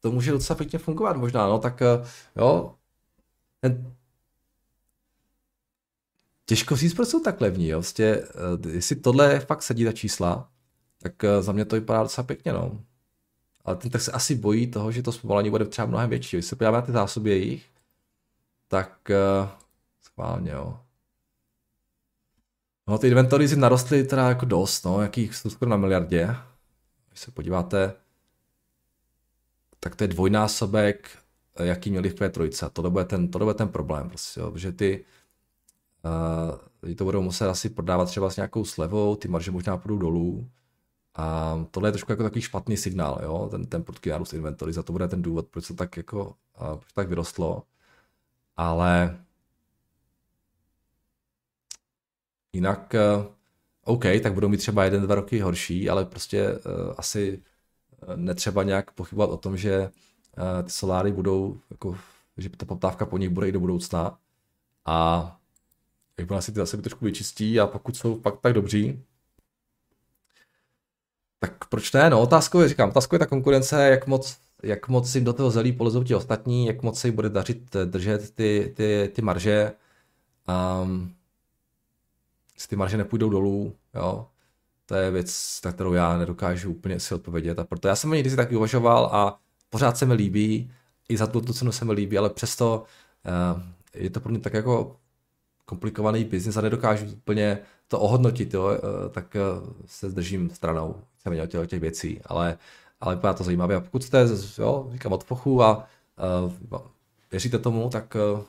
to 0.00 0.12
může 0.12 0.32
docela 0.32 0.56
pěkně 0.56 0.78
fungovat 0.78 1.16
možná, 1.16 1.46
no 1.48 1.58
tak 1.58 1.82
eh, 1.82 2.04
jo, 2.36 2.74
ten, 3.60 3.94
těžko 6.46 6.76
říct, 6.76 6.94
proč 6.94 7.08
jsou 7.08 7.20
tak 7.20 7.40
levní, 7.40 7.68
jo, 7.68 7.78
vlastně, 7.78 8.18
jestli 8.70 8.96
tohle 8.96 9.40
fakt 9.40 9.62
sedí 9.62 9.84
ta 9.84 9.92
čísla, 9.92 10.50
tak 10.98 11.24
eh, 11.24 11.42
za 11.42 11.52
mě 11.52 11.64
to 11.64 11.76
vypadá 11.76 12.02
docela 12.02 12.26
pěkně, 12.26 12.52
no. 12.52 12.84
Ale 13.64 13.76
ten 13.76 13.90
tak 13.90 14.00
se 14.00 14.12
asi 14.12 14.34
bojí 14.34 14.70
toho, 14.70 14.92
že 14.92 15.02
to 15.02 15.12
zpomalení 15.12 15.50
bude 15.50 15.64
třeba 15.64 15.86
mnohem 15.86 16.10
větší. 16.10 16.36
Když 16.36 16.46
se 16.46 16.56
podíváme 16.56 16.76
na 16.76 16.82
ty 16.82 16.92
zásoby 16.92 17.30
jejich, 17.30 17.66
tak 18.68 19.10
uh, 19.10 19.48
schválně, 20.02 20.50
jo. 20.50 20.78
No, 22.88 22.98
ty 22.98 23.08
inventory 23.08 23.56
narostly 23.56 24.04
teda 24.04 24.28
jako 24.28 24.46
dost, 24.46 24.84
no, 24.84 25.02
jakých 25.02 25.34
jsou 25.34 25.50
skoro 25.50 25.70
na 25.70 25.76
miliardě. 25.76 26.36
Když 27.08 27.20
se 27.20 27.30
podíváte, 27.30 27.94
tak 29.80 29.96
to 29.96 30.04
je 30.04 30.08
dvojnásobek, 30.08 31.18
eh, 31.56 31.66
jaký 31.66 31.90
měli 31.90 32.10
v 32.10 32.14
Q3. 32.14 32.70
To 32.70 32.90
bude 32.90 33.04
ten, 33.04 33.30
to 33.30 33.38
bude 33.38 33.54
ten 33.54 33.68
problém, 33.68 34.08
prostě, 34.08 34.40
jo, 34.40 34.50
protože 34.50 34.72
ty 34.72 35.04
uh, 36.84 36.94
to 36.94 37.04
budou 37.04 37.22
muset 37.22 37.48
asi 37.48 37.70
prodávat 37.70 38.04
třeba 38.04 38.30
s 38.30 38.36
nějakou 38.36 38.64
slevou, 38.64 39.16
ty 39.16 39.28
marže 39.28 39.50
možná 39.50 39.76
půjdou 39.76 39.98
dolů. 39.98 40.50
A 41.14 41.56
tohle 41.70 41.88
je 41.88 41.92
trošku 41.92 42.12
jako 42.12 42.22
takový 42.22 42.40
špatný 42.40 42.76
signál, 42.76 43.20
jo, 43.22 43.48
ten, 43.50 43.66
ten 43.66 43.82
prudký 43.82 44.10
nárůst 44.10 44.32
inventory, 44.32 44.72
za 44.72 44.82
to 44.82 44.92
bude 44.92 45.08
ten 45.08 45.22
důvod, 45.22 45.48
proč 45.48 45.68
to 45.68 45.74
tak 45.74 45.96
jako, 45.96 46.34
proč 46.78 46.92
tak 46.94 47.08
vyrostlo. 47.08 47.62
Ale 48.56 49.18
Jinak, 52.52 52.94
OK, 53.84 54.04
tak 54.22 54.34
budou 54.34 54.48
mít 54.48 54.56
třeba 54.56 54.84
jeden, 54.84 55.02
dva 55.02 55.14
roky 55.14 55.40
horší, 55.40 55.90
ale 55.90 56.04
prostě 56.04 56.52
uh, 56.52 56.94
asi 56.96 57.42
netřeba 58.16 58.62
nějak 58.62 58.92
pochybovat 58.92 59.30
o 59.30 59.36
tom, 59.36 59.56
že 59.56 59.90
ty 60.64 60.70
soláry 60.70 61.12
budou, 61.12 61.60
jako, 61.70 61.98
že 62.36 62.48
ta 62.48 62.66
poptávka 62.66 63.06
po 63.06 63.18
nich 63.18 63.28
bude 63.30 63.48
i 63.48 63.52
do 63.52 63.60
budoucna. 63.60 64.18
A 64.84 65.40
jakmile 66.18 66.42
si 66.42 66.52
ty 66.52 66.58
zase 66.58 66.76
trošku 66.76 67.04
vyčistí 67.04 67.60
a 67.60 67.66
pokud 67.66 67.96
jsou 67.96 68.20
fakt 68.20 68.40
tak 68.40 68.52
dobří, 68.52 69.04
tak 71.42 71.64
proč 71.68 71.92
ne? 71.92 72.10
No, 72.10 72.20
otázkou 72.20 72.60
je, 72.60 72.68
říkám, 72.68 72.88
otázkou 72.88 73.14
je 73.14 73.18
ta 73.18 73.26
konkurence, 73.26 73.88
jak 73.88 74.06
moc, 74.06 74.36
jak 74.62 74.88
moc 74.88 75.14
jim 75.14 75.24
do 75.24 75.32
toho 75.32 75.50
zelí 75.50 75.72
polezou 75.72 76.02
ti 76.02 76.14
ostatní, 76.14 76.66
jak 76.66 76.82
moc 76.82 77.00
se 77.00 77.08
jim 77.08 77.14
bude 77.14 77.28
dařit 77.28 77.76
držet 77.84 78.34
ty, 78.34 78.72
ty, 78.76 79.10
ty 79.14 79.22
marže. 79.22 79.72
Um, 80.82 81.14
jestli 82.54 82.68
ty 82.68 82.76
marže 82.76 82.96
nepůjdou 82.96 83.30
dolů, 83.30 83.74
jo, 83.94 84.26
to 84.86 84.94
je 84.94 85.10
věc, 85.10 85.60
na 85.64 85.72
kterou 85.72 85.92
já 85.92 86.18
nedokážu 86.18 86.70
úplně 86.70 87.00
si 87.00 87.14
odpovědět. 87.14 87.58
A 87.58 87.64
proto 87.64 87.88
já 87.88 87.96
jsem 87.96 88.10
někdy 88.10 88.30
si 88.30 88.36
taky 88.36 88.56
uvažoval 88.56 89.10
a 89.12 89.38
pořád 89.70 89.96
se 89.96 90.06
mi 90.06 90.14
líbí, 90.14 90.72
i 91.08 91.16
za 91.16 91.26
tu 91.26 91.40
cenu 91.40 91.72
se 91.72 91.84
mi 91.84 91.92
líbí, 91.92 92.18
ale 92.18 92.30
přesto 92.30 92.84
uh, 93.54 93.62
je 93.94 94.10
to 94.10 94.20
pro 94.20 94.30
mě 94.30 94.40
tak 94.40 94.54
jako 94.54 94.96
komplikovaný 95.64 96.24
biznis 96.24 96.56
a 96.56 96.60
nedokážu 96.60 97.06
úplně 97.06 97.58
to 97.92 98.00
ohodnotit, 98.00 98.54
jo, 98.54 98.70
eh, 98.70 99.08
tak 99.08 99.36
eh, 99.36 99.40
se 99.86 100.10
zdržím 100.10 100.50
stranou 100.50 101.02
víceméně 101.14 101.46
těch, 101.46 101.68
těch 101.68 101.80
věcí, 101.80 102.20
ale, 102.26 102.58
ale 103.00 103.14
vypadá 103.14 103.34
to 103.34 103.44
zajímavě. 103.44 103.76
A 103.76 103.80
pokud 103.80 104.04
jste, 104.04 104.26
jo, 104.58 104.88
říkám, 104.92 105.12
od 105.12 105.24
pochu 105.24 105.62
a 105.62 105.88
uh, 106.72 106.78
věříte 107.30 107.58
tomu, 107.58 107.90
tak 107.90 108.16
uh, 108.34 108.40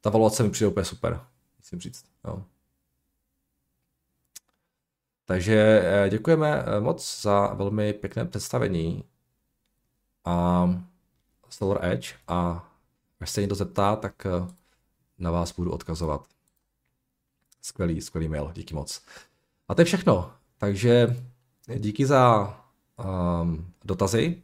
ta 0.00 0.10
valuace 0.10 0.42
mi 0.42 0.50
přijde 0.50 0.68
úplně 0.68 0.84
super, 0.84 1.20
musím 1.58 1.80
říct. 1.80 2.04
Jo. 2.24 2.42
Takže 5.24 5.82
děkujeme 6.10 6.64
moc 6.80 7.22
za 7.22 7.46
velmi 7.46 7.92
pěkné 7.92 8.24
představení 8.24 9.04
a 10.24 10.68
Solar 11.50 11.84
Edge 11.84 12.14
a 12.28 12.68
až 13.20 13.30
se 13.30 13.40
někdo 13.40 13.54
zeptá, 13.54 13.96
tak 13.96 14.26
na 15.18 15.30
vás 15.30 15.52
budu 15.52 15.72
odkazovat. 15.72 16.33
Skvělý, 17.64 18.00
skvělý 18.00 18.28
mail, 18.28 18.52
díky 18.54 18.74
moc. 18.74 19.02
A 19.68 19.74
to 19.74 19.80
je 19.80 19.84
všechno. 19.84 20.32
Takže 20.58 21.16
díky 21.78 22.06
za 22.06 22.54
um, 23.42 23.72
dotazy. 23.84 24.42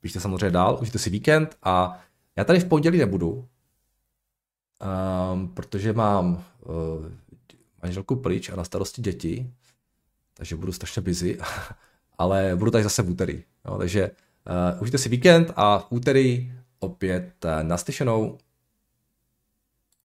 Píšte 0.00 0.20
samozřejmě 0.20 0.50
dál, 0.50 0.78
užijte 0.80 0.98
si 0.98 1.10
víkend 1.10 1.56
a 1.62 2.00
já 2.36 2.44
tady 2.44 2.60
v 2.60 2.64
pondělí 2.68 2.98
nebudu, 2.98 3.48
um, 5.32 5.48
protože 5.48 5.92
mám 5.92 6.34
uh, 6.34 6.42
manželku 7.82 8.16
pryč 8.16 8.48
a 8.48 8.56
na 8.56 8.64
starosti 8.64 9.02
děti, 9.02 9.50
takže 10.34 10.56
budu 10.56 10.72
strašně 10.72 11.02
busy, 11.02 11.38
ale 12.18 12.56
budu 12.56 12.70
tady 12.70 12.84
zase 12.84 13.02
v 13.02 13.10
úterý. 13.10 13.44
Jo, 13.66 13.78
takže 13.78 14.10
uh, 14.10 14.82
užijte 14.82 14.98
si 14.98 15.08
víkend 15.08 15.52
a 15.56 15.78
v 15.78 15.86
úterý 15.90 16.52
opět 16.78 17.44
uh, 17.44 17.50
naslyšenou. 17.62 18.38